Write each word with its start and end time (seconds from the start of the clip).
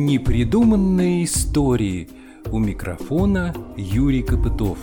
Непридуманные 0.00 1.24
истории. 1.24 2.08
У 2.50 2.58
микрофона 2.58 3.54
Юрий 3.76 4.22
Копытов. 4.22 4.78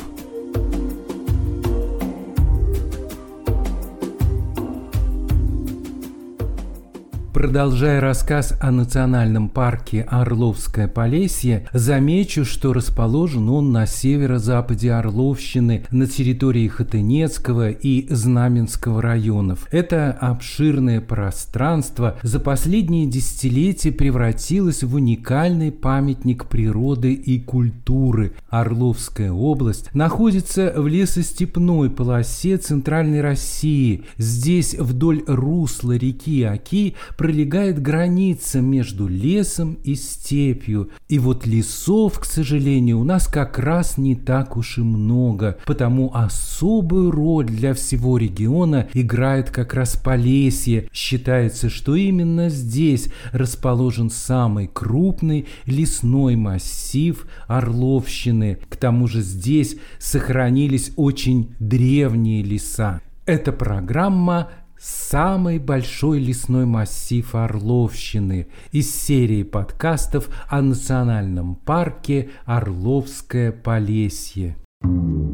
Продолжая 7.47 8.01
рассказ 8.01 8.53
о 8.59 8.71
национальном 8.71 9.47
парке 9.47 10.01
Орловское 10.01 10.89
Полесье, 10.89 11.65
замечу, 11.71 12.43
что 12.43 12.73
расположен 12.73 13.47
он 13.47 13.71
на 13.71 13.85
северо-западе 13.85 14.91
Орловщины, 14.91 15.85
на 15.89 16.07
территории 16.07 16.67
Хотынецкого 16.67 17.69
и 17.69 18.13
Знаменского 18.13 19.01
районов. 19.01 19.65
Это 19.71 20.11
обширное 20.11 20.99
пространство 20.99 22.17
за 22.21 22.41
последние 22.41 23.05
десятилетия 23.05 23.93
превратилось 23.93 24.83
в 24.83 24.95
уникальный 24.95 25.71
памятник 25.71 26.47
природы 26.47 27.13
и 27.13 27.39
культуры. 27.39 28.33
Орловская 28.49 29.31
область 29.31 29.95
находится 29.95 30.73
в 30.75 30.85
лесостепной 30.85 31.91
полосе 31.91 32.57
Центральной 32.57 33.21
России. 33.21 34.03
Здесь 34.17 34.73
вдоль 34.77 35.23
русла 35.27 35.93
реки 35.93 36.43
Оки 36.43 36.95
пролегает 37.15 37.36
граница 37.43 38.61
между 38.61 39.07
лесом 39.07 39.77
и 39.83 39.95
степью. 39.95 40.89
И 41.07 41.19
вот 41.19 41.45
лесов, 41.45 42.19
к 42.19 42.25
сожалению, 42.25 42.99
у 42.99 43.03
нас 43.03 43.27
как 43.27 43.59
раз 43.59 43.97
не 43.97 44.15
так 44.15 44.57
уж 44.57 44.77
и 44.77 44.81
много, 44.81 45.57
потому 45.65 46.11
особую 46.13 47.11
роль 47.11 47.45
для 47.45 47.73
всего 47.73 48.17
региона 48.17 48.87
играет 48.93 49.51
как 49.51 49.73
раз 49.73 49.95
Полесье. 49.95 50.89
Считается, 50.91 51.69
что 51.69 51.95
именно 51.95 52.49
здесь 52.49 53.09
расположен 53.31 54.09
самый 54.09 54.67
крупный 54.67 55.47
лесной 55.65 56.35
массив 56.35 57.27
Орловщины. 57.47 58.57
К 58.69 58.75
тому 58.75 59.07
же 59.07 59.21
здесь 59.21 59.77
сохранились 59.99 60.91
очень 60.95 61.55
древние 61.59 62.43
леса. 62.43 63.01
Эта 63.25 63.51
программа 63.51 64.49
самый 64.79 65.59
большой 65.59 66.19
лесной 66.19 66.65
массив 66.65 67.33
Орловщины 67.35 68.47
из 68.71 68.93
серии 68.93 69.43
подкастов 69.43 70.29
о 70.49 70.61
национальном 70.61 71.55
парке 71.55 72.29
Орловское 72.45 73.51
Полесье. 73.51 74.57
На 74.81 75.26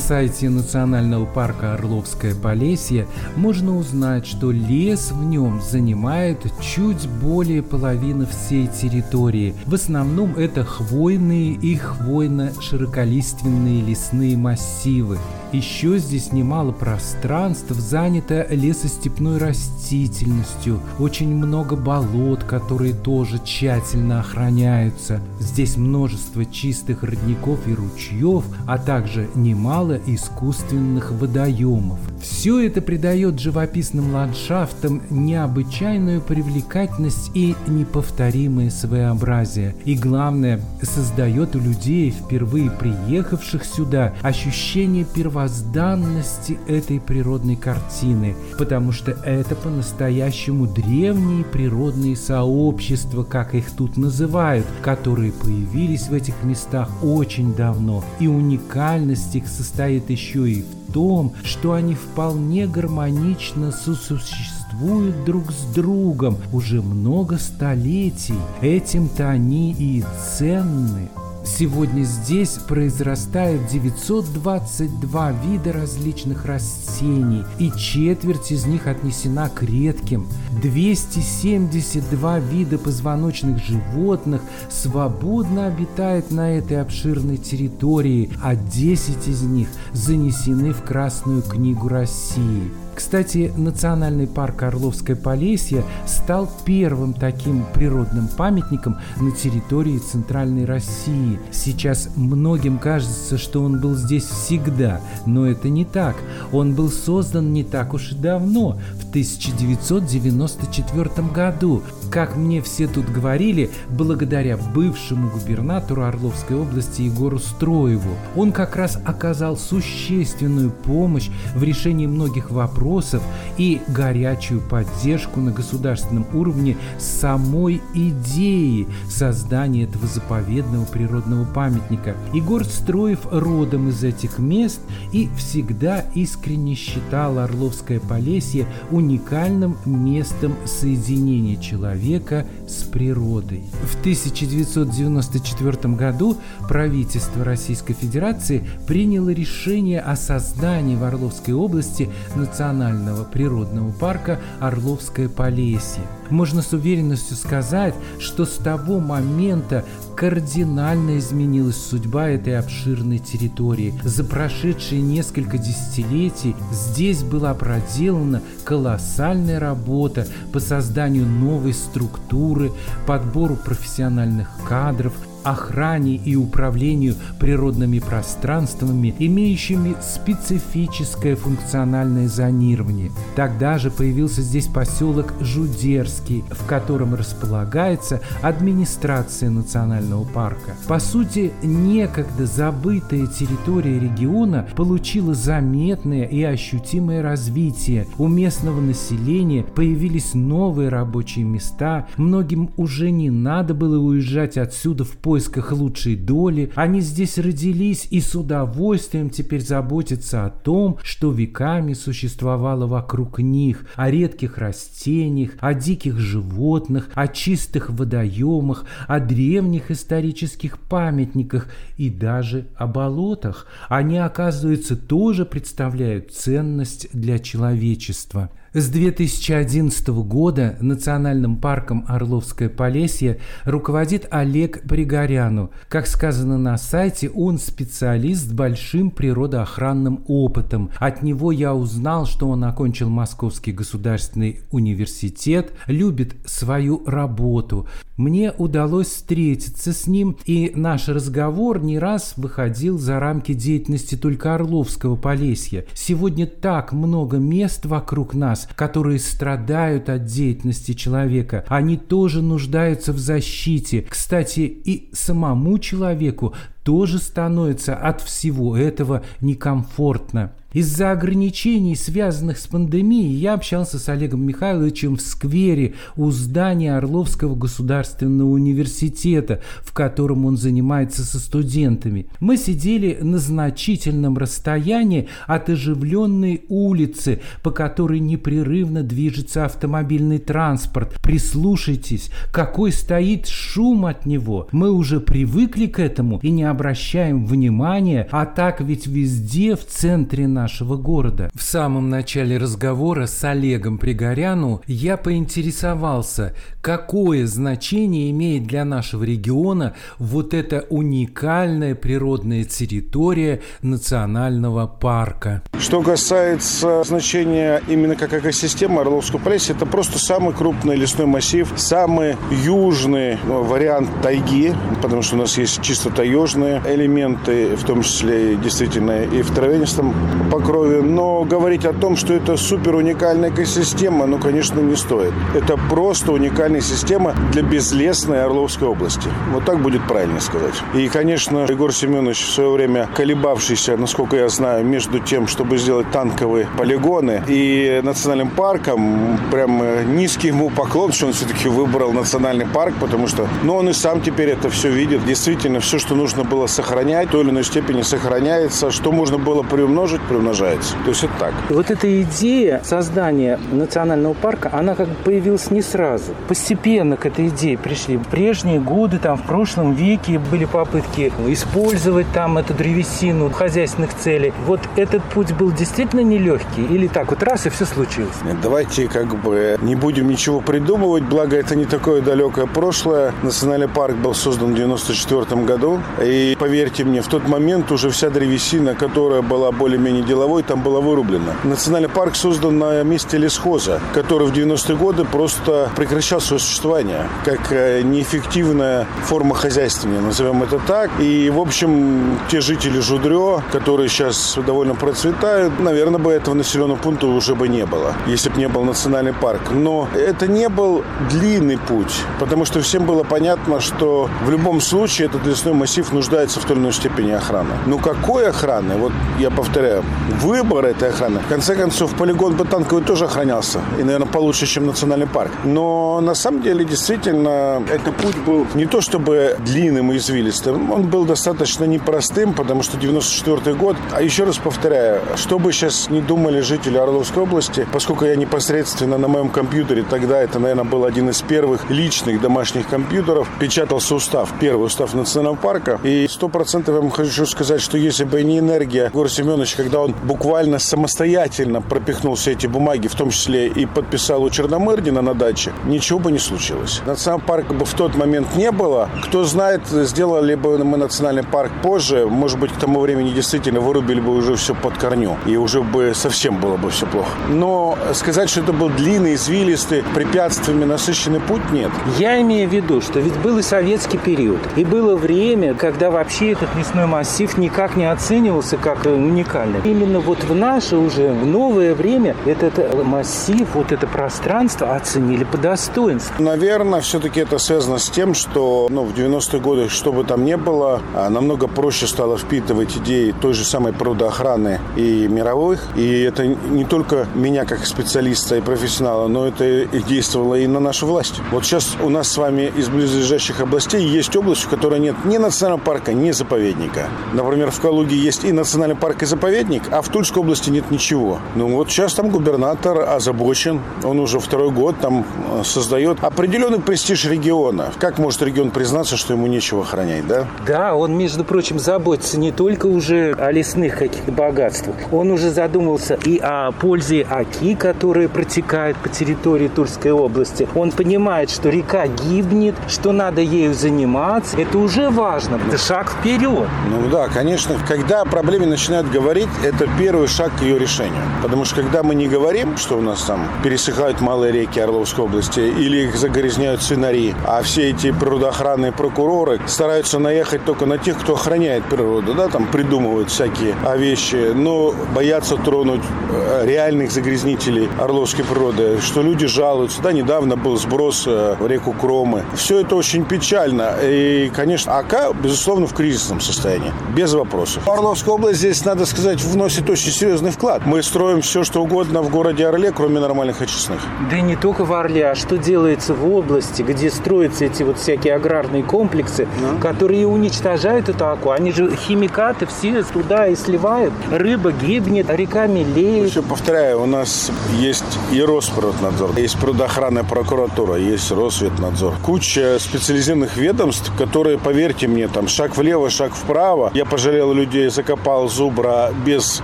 сайте 0.00 0.48
Национального 0.48 1.26
парка 1.26 1.74
Орловское 1.74 2.34
Полесье 2.34 3.06
можно 3.36 3.76
узнать, 3.76 4.26
что 4.26 4.50
лес 4.50 5.12
в 5.12 5.22
нем 5.22 5.62
занимает 5.62 6.44
чуть 6.60 7.08
более 7.22 7.62
половины 7.62 8.26
всей 8.26 8.66
территории. 8.66 9.54
В 9.66 9.74
основном 9.74 10.34
это 10.36 10.64
хвойные 10.64 11.52
и 11.52 11.76
хвойно-широколиственные 11.76 13.82
лесные 13.82 14.36
массивы. 14.36 15.18
Еще 15.52 15.98
здесь 15.98 16.32
немало 16.32 16.70
пространств 16.70 17.70
занято 17.70 18.46
лесостепной 18.50 19.38
растительностью, 19.38 20.80
очень 21.00 21.34
много 21.34 21.74
болот, 21.74 22.44
которые 22.44 22.94
тоже 22.94 23.40
тщательно 23.44 24.20
охраняются. 24.20 25.20
Здесь 25.40 25.76
множество 25.76 26.44
чистых 26.44 27.02
родников 27.02 27.66
и 27.66 27.74
ручьев, 27.74 28.44
а 28.68 28.78
также 28.78 29.28
немало 29.34 29.98
искусственных 30.06 31.10
водоемов. 31.10 31.98
Все 32.22 32.64
это 32.64 32.80
придает 32.80 33.40
живописным 33.40 34.12
ландшафтам 34.12 35.02
необычайную 35.10 36.20
привлекательность 36.20 37.32
и 37.34 37.56
неповторимое 37.66 38.70
своеобразие. 38.70 39.74
И 39.84 39.96
главное, 39.96 40.60
создает 40.82 41.56
у 41.56 41.58
людей, 41.58 42.10
впервые 42.12 42.70
приехавших 42.70 43.64
сюда, 43.64 44.14
ощущение 44.22 45.04
первого 45.04 45.39
первозданности 45.40 46.58
этой 46.66 47.00
природной 47.00 47.56
картины, 47.56 48.34
потому 48.58 48.92
что 48.92 49.12
это 49.12 49.54
по-настоящему 49.54 50.66
древние 50.66 51.44
природные 51.44 52.16
сообщества, 52.16 53.22
как 53.22 53.54
их 53.54 53.70
тут 53.70 53.96
называют, 53.96 54.66
которые 54.82 55.32
появились 55.32 56.08
в 56.08 56.14
этих 56.14 56.42
местах 56.42 56.90
очень 57.02 57.54
давно. 57.54 58.04
И 58.18 58.26
уникальность 58.26 59.34
их 59.34 59.48
состоит 59.48 60.10
еще 60.10 60.48
и 60.48 60.62
в 60.62 60.92
том, 60.92 61.32
что 61.42 61.72
они 61.72 61.94
вполне 61.94 62.66
гармонично 62.66 63.72
сосуществуют 63.72 65.24
друг 65.24 65.52
с 65.52 65.74
другом 65.74 66.36
уже 66.52 66.82
много 66.82 67.38
столетий. 67.38 68.38
Этим-то 68.60 69.28
они 69.28 69.74
и 69.78 70.04
ценны. 70.36 71.08
Сегодня 71.44 72.02
здесь 72.04 72.58
произрастает 72.68 73.66
922 73.68 75.32
вида 75.32 75.72
различных 75.72 76.44
растений, 76.44 77.44
и 77.58 77.70
четверть 77.78 78.52
из 78.52 78.66
них 78.66 78.86
отнесена 78.86 79.48
к 79.48 79.62
редким. 79.62 80.26
272 80.62 82.38
вида 82.40 82.78
позвоночных 82.78 83.64
животных 83.64 84.42
свободно 84.68 85.66
обитает 85.66 86.30
на 86.30 86.50
этой 86.50 86.80
обширной 86.80 87.38
территории, 87.38 88.30
а 88.42 88.54
10 88.54 89.28
из 89.28 89.42
них 89.42 89.68
занесены 89.92 90.72
в 90.72 90.82
Красную 90.82 91.42
книгу 91.42 91.88
России. 91.88 92.70
Кстати, 92.94 93.52
национальный 93.56 94.26
парк 94.26 94.62
Орловское 94.62 95.16
Полесье 95.16 95.84
стал 96.06 96.50
первым 96.64 97.14
таким 97.14 97.64
природным 97.72 98.28
памятником 98.28 98.98
на 99.18 99.30
территории 99.30 99.98
Центральной 99.98 100.64
России. 100.64 101.38
Сейчас 101.50 102.10
многим 102.16 102.78
кажется, 102.78 103.38
что 103.38 103.62
он 103.62 103.80
был 103.80 103.94
здесь 103.94 104.24
всегда, 104.24 105.00
но 105.24 105.46
это 105.46 105.68
не 105.68 105.84
так. 105.84 106.16
Он 106.52 106.74
был 106.74 106.90
создан 106.90 107.52
не 107.52 107.64
так 107.64 107.94
уж 107.94 108.12
и 108.12 108.16
давно, 108.16 108.78
в 108.94 109.08
1994 109.10 111.10
году. 111.32 111.82
Как 112.10 112.36
мне 112.36 112.60
все 112.60 112.88
тут 112.88 113.08
говорили, 113.08 113.70
благодаря 113.88 114.56
бывшему 114.56 115.30
губернатору 115.30 116.02
Орловской 116.02 116.56
области 116.56 117.02
Егору 117.02 117.38
Строеву. 117.38 118.16
Он 118.36 118.52
как 118.52 118.76
раз 118.76 118.98
оказал 119.04 119.56
существенную 119.56 120.70
помощь 120.70 121.30
в 121.54 121.62
решении 121.62 122.06
многих 122.06 122.50
вопросов 122.50 122.79
вопросов 122.80 123.22
и 123.58 123.80
горячую 123.88 124.60
поддержку 124.60 125.40
на 125.40 125.52
государственном 125.52 126.26
уровне 126.32 126.76
самой 126.98 127.82
идеи 127.94 128.86
создания 129.08 129.84
этого 129.84 130.06
заповедного 130.06 130.84
природного 130.86 131.44
памятника. 131.44 132.16
Егор 132.32 132.64
Строев 132.64 133.20
родом 133.30 133.88
из 133.90 134.02
этих 134.02 134.38
мест 134.38 134.80
и 135.12 135.28
всегда 135.36 136.04
искренне 136.14 136.74
считал 136.74 137.38
Орловское 137.38 138.00
Полесье 138.00 138.66
уникальным 138.90 139.76
местом 139.84 140.54
соединения 140.64 141.60
человека 141.60 142.46
с 142.70 142.84
природой. 142.84 143.64
В 143.84 144.00
1994 144.00 145.94
году 145.94 146.38
правительство 146.68 147.44
Российской 147.44 147.94
Федерации 147.94 148.66
приняло 148.86 149.30
решение 149.30 150.00
о 150.00 150.16
создании 150.16 150.96
в 150.96 151.04
Орловской 151.04 151.54
области 151.54 152.08
национального 152.36 153.24
природного 153.24 153.92
парка 153.92 154.38
Орловское 154.60 155.28
Полесье. 155.28 156.02
Можно 156.30 156.62
с 156.62 156.72
уверенностью 156.72 157.36
сказать, 157.36 157.94
что 158.18 158.46
с 158.46 158.56
того 158.56 159.00
момента 159.00 159.84
кардинально 160.16 161.18
изменилась 161.18 161.76
судьба 161.76 162.28
этой 162.28 162.58
обширной 162.58 163.18
территории. 163.18 163.94
За 164.04 164.22
прошедшие 164.22 165.00
несколько 165.00 165.58
десятилетий 165.58 166.54
здесь 166.72 167.22
была 167.22 167.54
проделана 167.54 168.42
колоссальная 168.64 169.58
работа 169.58 170.26
по 170.52 170.60
созданию 170.60 171.26
новой 171.26 171.72
структуры, 171.72 172.72
подбору 173.06 173.56
профессиональных 173.56 174.48
кадров, 174.68 175.14
охране 175.44 176.16
и 176.16 176.36
управлению 176.36 177.14
природными 177.38 177.98
пространствами, 177.98 179.14
имеющими 179.18 179.94
специфическое 180.02 181.36
функциональное 181.36 182.28
зонирование. 182.28 183.10
Тогда 183.36 183.78
же 183.78 183.90
появился 183.90 184.42
здесь 184.42 184.66
поселок 184.66 185.34
Жудерский, 185.40 186.44
в 186.50 186.66
котором 186.66 187.14
располагается 187.14 188.20
администрация 188.42 189.50
национального 189.50 190.24
парка. 190.24 190.74
По 190.88 190.98
сути, 190.98 191.52
некогда 191.62 192.46
забытая 192.46 193.26
территория 193.26 193.98
региона 193.98 194.68
получила 194.76 195.34
заметное 195.34 196.24
и 196.24 196.42
ощутимое 196.42 197.22
развитие. 197.22 198.06
У 198.18 198.28
местного 198.28 198.80
населения 198.80 199.62
появились 199.62 200.34
новые 200.34 200.88
рабочие 200.88 201.44
места, 201.44 202.06
многим 202.16 202.70
уже 202.76 203.10
не 203.10 203.30
надо 203.30 203.74
было 203.74 203.98
уезжать 203.98 204.56
отсюда 204.56 205.04
в 205.04 205.16
поисках 205.30 205.70
лучшей 205.70 206.16
доли, 206.16 206.72
они 206.74 207.00
здесь 207.00 207.38
родились 207.38 208.08
и 208.10 208.20
с 208.20 208.34
удовольствием 208.34 209.30
теперь 209.30 209.60
заботятся 209.60 210.44
о 210.44 210.50
том, 210.50 210.98
что 211.04 211.30
веками 211.30 211.92
существовало 211.92 212.88
вокруг 212.88 213.38
них, 213.38 213.86
о 213.94 214.10
редких 214.10 214.58
растениях, 214.58 215.52
о 215.60 215.72
диких 215.72 216.18
животных, 216.18 217.10
о 217.14 217.28
чистых 217.28 217.90
водоемах, 217.90 218.86
о 219.06 219.20
древних 219.20 219.92
исторических 219.92 220.80
памятниках 220.80 221.68
и 221.96 222.10
даже 222.10 222.66
о 222.74 222.88
болотах. 222.88 223.68
Они, 223.88 224.18
оказывается, 224.18 224.96
тоже 224.96 225.44
представляют 225.44 226.32
ценность 226.32 227.06
для 227.12 227.38
человечества. 227.38 228.50
С 228.72 228.88
2011 228.88 230.06
года 230.10 230.76
Национальным 230.80 231.56
парком 231.56 232.04
Орловское 232.06 232.68
Полесье 232.68 233.40
руководит 233.64 234.28
Олег 234.30 234.82
Пригоряну. 234.82 235.72
Как 235.88 236.06
сказано 236.06 236.56
на 236.56 236.78
сайте, 236.78 237.30
он 237.30 237.58
специалист 237.58 238.42
с 238.42 238.52
большим 238.52 239.10
природоохранным 239.10 240.24
опытом. 240.28 240.92
От 241.00 241.24
него 241.24 241.50
я 241.50 241.74
узнал, 241.74 242.26
что 242.26 242.48
он 242.48 242.62
окончил 242.62 243.08
Московский 243.08 243.72
государственный 243.72 244.60
университет, 244.70 245.72
любит 245.88 246.36
свою 246.44 247.04
работу. 247.06 247.88
Мне 248.20 248.52
удалось 248.52 249.06
встретиться 249.08 249.94
с 249.94 250.06
ним, 250.06 250.36
и 250.44 250.72
наш 250.74 251.08
разговор 251.08 251.82
не 251.82 251.98
раз 251.98 252.34
выходил 252.36 252.98
за 252.98 253.18
рамки 253.18 253.54
деятельности 253.54 254.14
только 254.14 254.54
Орловского 254.54 255.16
Полесья. 255.16 255.86
Сегодня 255.94 256.46
так 256.46 256.92
много 256.92 257.38
мест 257.38 257.86
вокруг 257.86 258.34
нас, 258.34 258.59
которые 258.74 259.18
страдают 259.18 260.08
от 260.08 260.24
деятельности 260.24 260.92
человека. 260.92 261.64
Они 261.68 261.96
тоже 261.96 262.42
нуждаются 262.42 263.12
в 263.12 263.18
защите. 263.18 264.06
Кстати, 264.08 264.60
и 264.60 265.10
самому 265.12 265.78
человеку 265.78 266.54
тоже 266.84 267.18
становится 267.18 267.94
от 267.94 268.20
всего 268.20 268.76
этого 268.76 269.22
некомфортно. 269.40 270.52
Из-за 270.72 271.10
ограничений, 271.10 271.96
связанных 271.96 272.56
с 272.56 272.68
пандемией, 272.68 273.34
я 273.34 273.54
общался 273.54 273.98
с 273.98 274.08
Олегом 274.08 274.42
Михайловичем 274.42 275.16
в 275.16 275.20
сквере 275.20 275.94
у 276.14 276.30
здания 276.30 276.96
Орловского 276.96 277.56
государственного 277.56 278.50
университета, 278.50 279.62
в 279.82 279.92
котором 279.92 280.46
он 280.46 280.56
занимается 280.56 281.24
со 281.24 281.40
студентами. 281.40 282.28
Мы 282.38 282.56
сидели 282.56 283.18
на 283.20 283.38
значительном 283.38 284.38
расстоянии 284.38 285.26
от 285.48 285.70
оживленной 285.70 286.62
улицы, 286.68 287.40
по 287.64 287.72
которой 287.72 288.20
непрерывно 288.20 289.02
движется 289.02 289.64
автомобильный 289.64 290.38
транспорт. 290.38 291.20
Прислушайтесь, 291.20 292.30
какой 292.52 292.92
стоит 292.92 293.48
шум 293.48 294.06
от 294.06 294.24
него. 294.24 294.68
Мы 294.70 294.92
уже 294.92 295.18
привыкли 295.18 295.86
к 295.86 295.98
этому 295.98 296.38
и 296.44 296.50
не 296.50 296.62
обращаем 296.70 297.44
внимания, 297.44 298.28
а 298.30 298.46
так 298.46 298.80
ведь 298.80 299.06
везде 299.06 299.76
в 299.76 299.86
центре 299.86 300.46
нашего 300.46 300.96
города. 300.96 301.50
В 301.54 301.62
самом 301.62 302.08
начале 302.08 302.56
разговора 302.56 303.26
с 303.26 303.44
Олегом 303.44 303.98
Пригоряну 303.98 304.80
я 304.86 305.16
поинтересовался, 305.16 306.54
какое 306.80 307.46
значение 307.46 308.30
имеет 308.30 308.66
для 308.66 308.84
нашего 308.84 309.24
региона 309.24 309.94
вот 310.18 310.54
эта 310.54 310.86
уникальная 310.90 311.94
природная 311.94 312.64
территория 312.64 313.60
национального 313.82 314.86
парка. 314.86 315.62
Что 315.78 316.02
касается 316.02 317.02
значения 317.04 317.82
именно 317.88 318.16
как 318.16 318.32
экосистемы 318.34 319.00
Орловского 319.00 319.40
пресса, 319.40 319.72
это 319.72 319.86
просто 319.86 320.18
самый 320.18 320.54
крупный 320.54 320.96
лесной 320.96 321.26
массив, 321.26 321.72
самый 321.76 322.36
южный 322.64 323.38
ну, 323.44 323.62
вариант 323.62 324.08
тайги, 324.22 324.72
потому 325.02 325.22
что 325.22 325.36
у 325.36 325.38
нас 325.38 325.58
есть 325.58 325.82
чисто 325.82 326.10
таежные 326.60 326.82
элементы, 326.86 327.76
в 327.76 327.84
том 327.84 328.02
числе 328.02 328.56
действительно 328.56 329.22
и 329.22 329.42
в 329.42 329.50
травянистом 329.50 330.14
покрове. 330.50 331.02
Но 331.02 331.44
говорить 331.44 331.84
о 331.84 331.92
том, 331.92 332.16
что 332.16 332.34
это 332.34 332.56
супер 332.56 332.94
уникальная 332.94 333.50
экосистема, 333.50 334.26
ну, 334.26 334.38
конечно, 334.38 334.80
не 334.80 334.96
стоит. 334.96 335.32
Это 335.54 335.76
просто 335.88 336.32
уникальная 336.32 336.80
система 336.80 337.34
для 337.52 337.62
безлесной 337.62 338.44
Орловской 338.44 338.88
области. 338.88 339.28
Вот 339.52 339.64
так 339.64 339.80
будет 339.80 340.06
правильно 340.06 340.40
сказать. 340.40 340.74
И, 340.94 341.08
конечно, 341.08 341.66
Егор 341.68 341.92
Семенович 341.92 342.42
в 342.42 342.50
свое 342.50 342.70
время 342.70 343.08
колебавшийся, 343.14 343.96
насколько 343.96 344.36
я 344.36 344.48
знаю, 344.48 344.84
между 344.84 345.18
тем, 345.18 345.46
чтобы 345.46 345.78
сделать 345.78 346.10
танковые 346.10 346.68
полигоны 346.78 347.42
и 347.48 348.00
национальным 348.02 348.50
парком, 348.50 349.38
прям 349.50 350.16
низкий 350.16 350.48
ему 350.48 350.70
поклон, 350.70 351.12
что 351.12 351.26
он 351.26 351.32
все-таки 351.32 351.68
выбрал 351.68 352.12
национальный 352.12 352.66
парк, 352.66 352.94
потому 353.00 353.26
что, 353.26 353.48
ну, 353.62 353.76
он 353.76 353.88
и 353.88 353.92
сам 353.92 354.20
теперь 354.20 354.50
это 354.50 354.70
все 354.70 354.90
видит. 354.90 355.24
Действительно, 355.24 355.80
все, 355.80 355.98
что 355.98 356.14
нужно 356.14 356.44
было 356.50 356.66
сохранять, 356.66 357.28
в 357.28 357.30
той 357.30 357.42
или 357.42 357.50
иной 357.50 357.64
степени 357.64 358.02
сохраняется. 358.02 358.90
Что 358.90 359.12
можно 359.12 359.38
было 359.38 359.62
приумножить, 359.62 360.20
приумножается. 360.28 360.94
То 361.04 361.10
есть 361.10 361.24
это 361.24 361.32
так. 361.38 361.54
Вот 361.70 361.90
эта 361.90 362.22
идея 362.22 362.82
создания 362.84 363.58
национального 363.72 364.34
парка, 364.34 364.70
она 364.72 364.94
как 364.94 365.08
бы 365.08 365.14
появилась 365.24 365.70
не 365.70 365.80
сразу. 365.80 366.34
Постепенно 366.48 367.16
к 367.16 367.24
этой 367.24 367.48
идее 367.48 367.78
пришли. 367.78 368.16
В 368.16 368.24
прежние 368.24 368.80
годы, 368.80 369.18
там, 369.18 369.38
в 369.38 369.42
прошлом 369.42 369.94
веке 369.94 370.38
были 370.38 370.64
попытки 370.64 371.32
использовать 371.46 372.26
там 372.34 372.58
эту 372.58 372.74
древесину 372.74 373.50
хозяйственных 373.50 374.14
целей. 374.14 374.52
Вот 374.66 374.80
этот 374.96 375.22
путь 375.24 375.52
был 375.52 375.70
действительно 375.70 376.20
нелегкий? 376.20 376.84
Или 376.84 377.06
так 377.06 377.30
вот 377.30 377.42
раз 377.42 377.66
и 377.66 377.70
все 377.70 377.84
случилось? 377.84 378.34
Нет, 378.44 378.56
давайте 378.60 379.08
как 379.08 379.40
бы 379.40 379.78
не 379.80 379.94
будем 379.94 380.28
ничего 380.28 380.60
придумывать, 380.60 381.22
благо 381.22 381.56
это 381.56 381.76
не 381.76 381.84
такое 381.84 382.20
далекое 382.20 382.66
прошлое. 382.66 383.32
Национальный 383.42 383.88
парк 383.88 384.16
был 384.16 384.34
создан 384.34 384.72
в 384.72 384.76
94 384.76 385.62
году. 385.62 386.00
И 386.20 386.39
поверьте 386.58 387.04
мне, 387.04 387.22
в 387.22 387.28
тот 387.28 387.48
момент 387.48 387.90
уже 387.92 388.10
вся 388.10 388.30
древесина, 388.30 388.94
которая 388.94 389.42
была 389.42 389.72
более-менее 389.72 390.22
деловой, 390.22 390.62
там 390.62 390.82
была 390.82 391.00
вырублена. 391.00 391.54
Национальный 391.64 392.08
парк 392.08 392.36
создан 392.36 392.78
на 392.78 393.02
месте 393.02 393.38
лесхоза, 393.38 394.00
который 394.14 394.46
в 394.46 394.52
90-е 394.52 394.96
годы 394.96 395.24
просто 395.24 395.90
прекращал 395.96 396.40
свое 396.40 396.60
существование 396.60 397.28
как 397.44 397.72
э, 397.72 398.02
неэффективная 398.02 399.06
форма 399.24 399.54
хозяйствования, 399.54 400.20
назовем 400.20 400.62
это 400.62 400.78
так. 400.78 401.10
И, 401.20 401.50
в 401.50 401.58
общем, 401.58 402.38
те 402.50 402.60
жители 402.60 403.00
Жудрё, 403.00 403.62
которые 403.72 404.08
сейчас 404.08 404.58
довольно 404.66 404.94
процветают, 404.94 405.78
наверное, 405.80 406.18
бы 406.18 406.32
этого 406.32 406.54
населенного 406.54 406.98
пункта 406.98 407.26
уже 407.26 407.54
бы 407.54 407.68
не 407.68 407.86
было, 407.86 408.14
если 408.26 408.50
бы 408.50 408.58
не 408.58 408.68
был 408.68 408.84
национальный 408.84 409.32
парк. 409.32 409.70
Но 409.72 410.08
это 410.14 410.46
не 410.46 410.68
был 410.68 411.04
длинный 411.30 411.78
путь, 411.78 412.12
потому 412.38 412.64
что 412.64 412.80
всем 412.80 413.06
было 413.06 413.22
понятно, 413.22 413.80
что 413.80 414.28
в 414.44 414.50
любом 414.50 414.80
случае 414.80 415.26
этот 415.28 415.46
лесной 415.46 415.74
массив 415.74 416.10
нуждается 416.30 416.60
в 416.60 416.64
той 416.64 416.76
или 416.76 416.82
иной 416.82 416.92
степени 416.92 417.32
охраны. 417.32 417.74
Но 417.86 417.98
какой 417.98 418.48
охраны? 418.48 418.94
Вот 418.96 419.12
я 419.40 419.50
повторяю, 419.50 420.04
выбор 420.40 420.84
этой 420.84 421.08
охраны. 421.08 421.40
В 421.40 421.48
конце 421.48 421.74
концов, 421.74 422.14
полигон 422.14 422.54
Бытанковый 422.54 423.04
тоже 423.04 423.24
охранялся. 423.24 423.80
И, 423.98 424.04
наверное, 424.04 424.28
получше, 424.28 424.66
чем 424.66 424.86
национальный 424.86 425.26
парк. 425.26 425.50
Но 425.64 426.20
на 426.20 426.34
самом 426.34 426.62
деле, 426.62 426.84
действительно, 426.84 427.82
этот 427.90 428.16
путь 428.16 428.36
был 428.46 428.66
не 428.74 428.86
то 428.86 429.00
чтобы 429.00 429.56
длинным 429.58 430.12
и 430.12 430.16
извилистым. 430.16 430.92
Он 430.92 431.02
был 431.02 431.24
достаточно 431.24 431.84
непростым, 431.84 432.52
потому 432.52 432.82
что 432.82 432.96
94 432.96 433.76
год. 433.76 433.96
А 434.12 434.22
еще 434.22 434.44
раз 434.44 434.58
повторяю, 434.58 435.20
что 435.36 435.58
бы 435.58 435.72
сейчас 435.72 436.10
не 436.10 436.20
думали 436.20 436.60
жители 436.60 436.96
Орловской 436.96 437.42
области, 437.42 437.86
поскольку 437.92 438.24
я 438.24 438.36
непосредственно 438.36 439.18
на 439.18 439.28
моем 439.28 439.48
компьютере, 439.48 440.04
тогда 440.08 440.40
это, 440.40 440.60
наверное, 440.60 440.84
был 440.84 441.04
один 441.04 441.28
из 441.28 441.42
первых 441.42 441.90
личных 441.90 442.40
домашних 442.40 442.86
компьютеров, 442.88 443.48
печатался 443.58 444.14
устав, 444.14 444.52
первый 444.60 444.86
устав 444.86 445.14
национального 445.14 445.56
парка. 445.56 445.98
И 446.04 446.19
Сто 446.28 446.48
процентов 446.48 446.94
я 446.94 447.00
вам 447.00 447.10
хочу 447.10 447.46
сказать, 447.46 447.80
что 447.80 447.98
если 447.98 448.24
бы 448.24 448.42
не 448.42 448.58
энергия 448.58 449.10
Гора 449.12 449.28
Семеновича, 449.28 449.76
когда 449.76 450.00
он 450.00 450.14
буквально 450.24 450.78
самостоятельно 450.78 451.80
пропихнул 451.80 452.34
все 452.34 452.52
эти 452.52 452.66
бумаги, 452.66 453.08
в 453.08 453.14
том 453.14 453.30
числе 453.30 453.68
и 453.68 453.86
подписал 453.86 454.42
у 454.42 454.50
Черномырдина 454.50 455.22
на 455.22 455.34
даче, 455.34 455.72
ничего 455.84 456.18
бы 456.18 456.32
не 456.32 456.38
случилось. 456.38 457.02
Национального 457.06 457.46
парка 457.46 457.74
бы 457.74 457.84
в 457.84 457.94
тот 457.94 458.16
момент 458.16 458.56
не 458.56 458.70
было. 458.70 459.08
Кто 459.24 459.44
знает, 459.44 459.82
сделали 459.88 460.54
бы 460.54 460.78
мы 460.84 460.96
национальный 460.96 461.42
парк 461.42 461.70
позже, 461.82 462.26
может 462.26 462.58
быть, 462.58 462.72
к 462.72 462.76
тому 462.76 463.00
времени 463.00 463.30
действительно 463.30 463.80
вырубили 463.80 464.20
бы 464.20 464.34
уже 464.34 464.56
все 464.56 464.74
под 464.74 464.96
корню. 464.98 465.36
И 465.46 465.56
уже 465.56 465.82
бы 465.82 466.12
совсем 466.14 466.60
было 466.60 466.76
бы 466.76 466.90
все 466.90 467.06
плохо. 467.06 467.30
Но 467.48 467.98
сказать, 468.14 468.50
что 468.50 468.60
это 468.60 468.72
был 468.72 468.88
длинный, 468.88 469.34
извилистый, 469.34 470.02
препятствиями 470.14 470.84
насыщенный 470.84 471.40
путь, 471.40 471.70
нет. 471.70 471.90
Я 472.18 472.40
имею 472.40 472.68
в 472.68 472.72
виду, 472.72 473.00
что 473.00 473.20
ведь 473.20 473.36
был 473.38 473.58
и 473.58 473.62
советский 473.62 474.18
период. 474.18 474.60
И 474.76 474.84
было 474.84 475.16
время, 475.16 475.74
когда 475.74 476.09
вообще 476.10 476.52
этот 476.52 476.74
лесной 476.76 477.06
массив 477.06 477.56
никак 477.58 477.96
не 477.96 478.10
оценивался 478.10 478.76
как 478.76 479.04
уникальный. 479.06 479.80
Именно 479.84 480.20
вот 480.20 480.44
в 480.44 480.54
наше 480.54 480.96
уже, 480.96 481.32
в 481.32 481.46
новое 481.46 481.94
время 481.94 482.36
этот 482.46 483.04
массив, 483.04 483.66
вот 483.74 483.92
это 483.92 484.06
пространство 484.06 484.94
оценили 484.94 485.44
по 485.44 485.58
достоинству. 485.58 486.42
Наверное, 486.42 487.00
все-таки 487.00 487.40
это 487.40 487.58
связано 487.58 487.98
с 487.98 488.08
тем, 488.10 488.34
что 488.34 488.88
ну, 488.90 489.04
в 489.04 489.14
90-е 489.14 489.60
годы, 489.60 489.88
что 489.88 490.12
бы 490.12 490.24
там 490.24 490.44
ни 490.44 490.54
было, 490.54 491.00
а, 491.14 491.30
намного 491.30 491.68
проще 491.68 492.06
стало 492.06 492.36
впитывать 492.36 492.96
идеи 492.96 493.34
той 493.40 493.54
же 493.54 493.64
самой 493.64 493.92
природоохраны 493.92 494.80
и 494.96 495.26
мировых. 495.28 495.80
И 495.96 496.22
это 496.22 496.46
не 496.46 496.84
только 496.84 497.26
меня 497.34 497.64
как 497.64 497.86
специалиста 497.86 498.56
и 498.56 498.60
профессионала, 498.60 499.28
но 499.28 499.46
это 499.46 499.64
и 499.64 500.02
действовало 500.02 500.56
и 500.56 500.66
на 500.66 500.80
нашу 500.80 501.06
власть. 501.06 501.40
Вот 501.50 501.64
сейчас 501.64 501.96
у 502.02 502.08
нас 502.08 502.28
с 502.28 502.36
вами 502.36 502.72
из 502.76 502.88
близлежащих 502.88 503.60
областей 503.60 504.04
есть 504.06 504.36
область, 504.36 504.64
в 504.64 504.68
которой 504.68 505.00
нет 505.00 505.14
ни 505.24 505.36
национального 505.38 505.80
парка, 505.80 505.99
ни 506.08 506.30
заповедника. 506.30 507.08
Например, 507.32 507.70
в 507.70 507.80
Калуге 507.80 508.16
есть 508.16 508.44
и 508.44 508.52
национальный 508.52 508.96
парк, 508.96 509.22
и 509.22 509.26
заповедник, 509.26 509.82
а 509.90 510.02
в 510.02 510.08
Тульской 510.08 510.42
области 510.42 510.70
нет 510.70 510.90
ничего. 510.90 511.38
Ну 511.54 511.68
вот 511.76 511.90
сейчас 511.90 512.14
там 512.14 512.30
губернатор 512.30 513.08
озабочен, 513.08 513.80
он 514.04 514.18
уже 514.18 514.40
второй 514.40 514.70
год 514.70 514.96
там 515.00 515.24
э, 515.52 515.62
создает 515.64 516.22
определенный 516.22 516.80
престиж 516.80 517.26
региона. 517.26 517.92
Как 517.98 518.18
может 518.18 518.42
регион 518.42 518.70
признаться, 518.70 519.16
что 519.16 519.34
ему 519.34 519.46
нечего 519.46 519.82
охранять, 519.82 520.26
да? 520.26 520.46
Да, 520.66 520.94
он, 520.94 521.16
между 521.16 521.44
прочим, 521.44 521.78
заботится 521.78 522.38
не 522.38 522.52
только 522.52 522.86
уже 522.86 523.34
о 523.38 523.50
лесных 523.52 523.98
каких-то 523.98 524.32
богатствах, 524.32 524.96
он 525.12 525.30
уже 525.30 525.50
задумался 525.50 526.14
и 526.24 526.38
о 526.38 526.72
пользе 526.72 527.26
оки, 527.28 527.74
которые 527.74 528.28
протекают 528.28 528.96
по 528.96 529.08
территории 529.08 529.68
Тульской 529.68 530.12
области. 530.12 530.68
Он 530.74 530.90
понимает, 530.90 531.50
что 531.50 531.68
река 531.68 532.06
гибнет, 532.06 532.74
что 532.88 533.12
надо 533.12 533.40
ею 533.40 533.74
заниматься. 533.74 534.56
Это 534.56 534.78
уже 534.78 535.10
важно. 535.10 535.60
Это 535.68 535.78
шаг 535.80 536.10
вперед. 536.10 536.68
Ну 536.88 537.08
да, 537.10 537.28
конечно. 537.28 537.76
Когда 537.88 538.20
о 538.20 538.24
проблеме 538.24 538.66
начинают 538.66 539.10
говорить, 539.10 539.48
это 539.64 539.88
первый 539.98 540.28
шаг 540.28 540.52
к 540.58 540.62
ее 540.62 540.78
решению. 540.78 541.22
Потому 541.42 541.64
что 541.64 541.76
когда 541.76 542.02
мы 542.02 542.14
не 542.14 542.28
говорим, 542.28 542.76
что 542.76 542.98
у 542.98 543.00
нас 543.00 543.22
там 543.22 543.48
пересыхают 543.64 544.20
малые 544.20 544.52
реки 544.52 544.78
Орловской 544.78 545.24
области 545.24 545.60
или 545.60 546.04
их 546.04 546.16
загрязняют 546.16 546.82
свинари, 546.82 547.34
а 547.46 547.62
все 547.62 547.90
эти 547.90 548.12
природоохранные 548.12 548.92
прокуроры 548.92 549.60
стараются 549.66 550.18
наехать 550.18 550.64
только 550.64 550.86
на 550.86 550.98
тех, 550.98 551.18
кто 551.18 551.34
охраняет 551.34 551.84
природу, 551.84 552.34
да, 552.34 552.48
там 552.48 552.66
придумывают 552.66 553.30
всякие 553.30 553.74
вещи, 553.96 554.52
но 554.54 554.94
боятся 555.14 555.56
тронуть 555.56 556.02
э, 556.30 556.66
реальных 556.66 557.10
загрязнителей 557.10 557.88
Орловской 557.98 558.44
природы, 558.44 559.00
что 559.00 559.22
люди 559.22 559.46
жалуются. 559.46 560.02
Да, 560.02 560.12
недавно 560.12 560.56
был 560.56 560.76
сброс 560.76 561.24
э, 561.26 561.56
в 561.58 561.66
реку 561.66 561.92
Кромы. 561.92 562.44
Все 562.54 562.80
это 562.80 562.96
очень 562.96 563.24
печально. 563.24 563.94
И, 564.02 564.50
конечно, 564.54 564.98
АК, 564.98 565.34
безусловно, 565.34 565.69
в 565.78 565.94
кризисном 565.94 566.40
состоянии. 566.40 566.92
Без 567.14 567.32
вопросов. 567.34 567.86
Орловская 567.88 568.34
область 568.34 568.58
здесь, 568.58 568.84
надо 568.84 569.06
сказать, 569.06 569.42
вносит 569.42 569.88
очень 569.90 570.10
серьезный 570.10 570.50
вклад. 570.50 570.86
Мы 570.86 571.02
строим 571.02 571.40
все, 571.42 571.64
что 571.64 571.82
угодно 571.82 572.22
в 572.22 572.30
городе 572.30 572.66
Орле, 572.66 572.92
кроме 572.92 573.20
нормальных 573.20 573.60
очистных. 573.60 574.00
Да 574.30 574.36
и 574.36 574.42
не 574.42 574.56
только 574.56 574.84
в 574.84 574.92
Орле, 574.92 575.30
а 575.30 575.34
что 575.34 575.58
делается 575.58 576.14
в 576.14 576.28
области, 576.32 576.82
где 576.82 577.10
строятся 577.10 577.64
эти 577.64 577.82
вот 577.82 577.98
всякие 577.98 578.34
аграрные 578.34 578.82
комплексы, 578.82 579.46
да. 579.60 579.80
которые 579.80 580.26
уничтожают 580.26 581.08
эту 581.08 581.26
аку. 581.26 581.50
Они 581.50 581.72
же 581.72 581.94
химикаты 581.94 582.66
все 582.66 583.02
туда 583.02 583.46
и 583.46 583.56
сливают. 583.56 584.12
Рыба 584.30 584.72
гибнет, 584.72 585.30
река 585.30 585.66
мелеет. 585.66 586.30
Еще 586.30 586.42
повторяю, 586.42 587.02
у 587.02 587.06
нас 587.06 587.50
есть 587.78 588.04
и 588.32 588.42
Росприроднадзор, 588.42 589.36
есть 589.36 589.58
природоохранная 589.58 590.24
прокуратура, 590.24 590.96
есть 590.96 591.30
Росветнадзор. 591.30 592.14
Куча 592.22 592.78
специализированных 592.78 593.56
ведомств, 593.56 594.12
которые, 594.16 594.58
поверьте 594.58 595.08
мне, 595.08 595.28
там 595.28 595.48
шаг 595.60 595.76
влево, 595.76 596.08
шаг 596.08 596.32
вправо. 596.32 596.90
Я 596.94 597.04
пожалел 597.04 597.52
людей, 597.52 597.90
закопал 597.90 598.48
зубра 598.48 599.10
без 599.26 599.62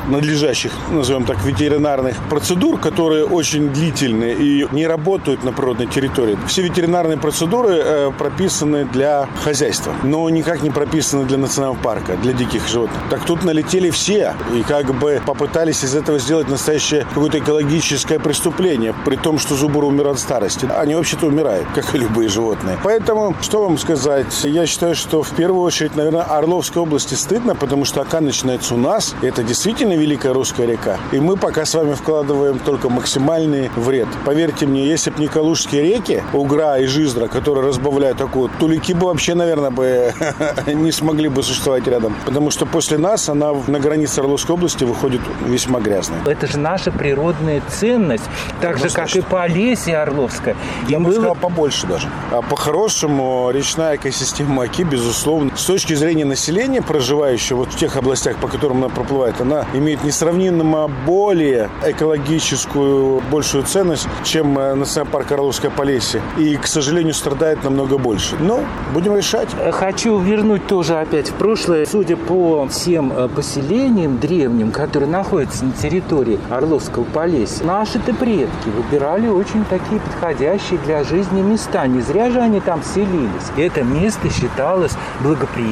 надлежащих, 0.08 0.70
назовем 0.90 1.24
так, 1.24 1.42
ветеринарных 1.42 2.16
процедур, 2.28 2.78
которые 2.78 3.24
очень 3.24 3.70
длительные 3.70 4.34
и 4.34 4.68
не 4.72 4.86
работают 4.86 5.42
на 5.42 5.54
природной 5.54 5.86
территории. 5.86 6.36
Все 6.48 6.60
ветеринарные 6.60 7.16
процедуры 7.16 7.76
э, 7.76 8.10
прописаны 8.18 8.84
для 8.84 9.26
хозяйства, 9.42 9.94
но 10.02 10.28
никак 10.28 10.62
не 10.62 10.68
прописаны 10.68 11.24
для 11.24 11.38
национального 11.38 11.82
парка, 11.82 12.16
для 12.16 12.34
диких 12.34 12.68
животных. 12.68 13.00
Так 13.08 13.24
тут 13.24 13.44
налетели 13.44 13.88
все 13.88 14.34
и 14.54 14.62
как 14.64 14.92
бы 14.98 15.22
попытались 15.24 15.82
из 15.82 15.94
этого 15.94 16.18
сделать 16.18 16.50
настоящее 16.50 17.06
какое-то 17.14 17.38
экологическое 17.38 18.18
преступление, 18.18 18.94
при 19.06 19.16
том, 19.16 19.38
что 19.38 19.54
зубр 19.54 19.84
умер 19.84 20.08
от 20.08 20.18
старости. 20.18 20.68
Они 20.76 20.94
вообще-то 20.94 21.26
умирают, 21.26 21.66
как 21.74 21.94
и 21.94 21.98
любые 21.98 22.28
животные. 22.28 22.76
Поэтому, 22.84 23.34
что 23.40 23.62
вам 23.62 23.78
сказать? 23.78 24.26
Я 24.44 24.66
считаю, 24.66 24.94
что 24.94 25.22
в 25.22 25.30
первую 25.30 25.62
очередь, 25.62 25.85
наверное, 25.94 26.22
Орловской 26.22 26.82
области 26.82 27.14
стыдно, 27.14 27.54
потому 27.54 27.84
что 27.84 28.00
Ака 28.00 28.20
начинается 28.20 28.74
у 28.74 28.78
нас. 28.78 29.14
Это 29.22 29.42
действительно 29.42 29.92
великая 29.92 30.32
русская 30.32 30.66
река. 30.66 30.98
И 31.12 31.20
мы 31.20 31.36
пока 31.36 31.64
с 31.64 31.74
вами 31.74 31.94
вкладываем 31.94 32.58
только 32.58 32.88
максимальный 32.88 33.70
вред. 33.76 34.08
Поверьте 34.24 34.66
мне, 34.66 34.86
если 34.86 35.10
бы 35.10 35.20
не 35.20 35.28
Калужские 35.28 35.82
реки, 35.82 36.22
Угра 36.32 36.78
и 36.78 36.86
Жиздра, 36.86 37.28
которые 37.28 37.66
разбавляют 37.66 38.18
такую, 38.18 38.50
тулики 38.58 38.92
бы 38.92 39.06
вообще, 39.06 39.34
наверное, 39.34 39.70
бы 39.70 40.12
не 40.66 40.92
смогли 40.92 41.28
бы 41.28 41.42
существовать 41.42 41.86
рядом. 41.86 42.16
Потому 42.24 42.50
что 42.50 42.66
после 42.66 42.98
нас 42.98 43.28
она 43.28 43.52
на 43.66 43.78
границе 43.78 44.20
Орловской 44.20 44.54
области 44.54 44.84
выходит 44.84 45.20
весьма 45.44 45.80
грязной. 45.80 46.18
Это 46.26 46.46
же 46.46 46.58
наша 46.58 46.90
природная 46.90 47.62
ценность. 47.68 48.24
Так 48.60 48.78
же, 48.78 48.90
как 48.90 49.14
и 49.14 49.20
Полесье 49.20 49.98
Орловская. 49.98 50.56
Я 50.88 50.98
бы 50.98 51.12
сказал, 51.12 51.34
побольше 51.34 51.86
даже. 51.86 52.08
А 52.30 52.42
по-хорошему, 52.42 53.50
речная 53.52 53.96
экосистема 53.96 54.64
Оки, 54.64 54.82
безусловно, 54.82 55.50
с 55.56 55.68
точки 55.76 55.92
зрения 55.92 56.24
населения, 56.24 56.80
проживающего 56.80 57.58
вот 57.58 57.74
в 57.74 57.76
тех 57.76 57.96
областях, 57.96 58.38
по 58.38 58.48
которым 58.48 58.78
она 58.78 58.88
проплывает, 58.88 59.42
она 59.42 59.66
имеет 59.74 60.02
несравнимо 60.04 60.88
более 61.04 61.68
экологическую, 61.84 63.20
большую 63.30 63.64
ценность, 63.64 64.08
чем 64.24 64.58
э, 64.58 64.74
национальный 64.74 65.12
парк 65.12 65.32
Орловская 65.32 65.70
Полесье. 65.70 66.22
И, 66.38 66.56
к 66.56 66.66
сожалению, 66.66 67.12
страдает 67.12 67.62
намного 67.62 67.98
больше. 67.98 68.36
Но 68.40 68.60
будем 68.94 69.14
решать. 69.14 69.50
Хочу 69.72 70.18
вернуть 70.18 70.66
тоже 70.66 70.98
опять 70.98 71.28
в 71.28 71.34
прошлое. 71.34 71.84
Судя 71.84 72.16
по 72.16 72.66
всем 72.68 73.12
э, 73.12 73.28
поселениям 73.28 74.18
древним, 74.18 74.72
которые 74.72 75.10
находятся 75.10 75.66
на 75.66 75.72
территории 75.72 76.40
Орловского 76.48 77.04
Полесья, 77.04 77.66
наши-то 77.66 78.14
предки 78.14 78.68
выбирали 78.74 79.28
очень 79.28 79.62
такие 79.66 80.00
подходящие 80.00 80.78
для 80.86 81.04
жизни 81.04 81.42
места. 81.42 81.86
Не 81.86 82.00
зря 82.00 82.30
же 82.30 82.40
они 82.40 82.60
там 82.60 82.82
селились. 82.82 83.52
Это 83.58 83.82
место 83.82 84.30
считалось 84.30 84.92
благоприятным 85.20 85.65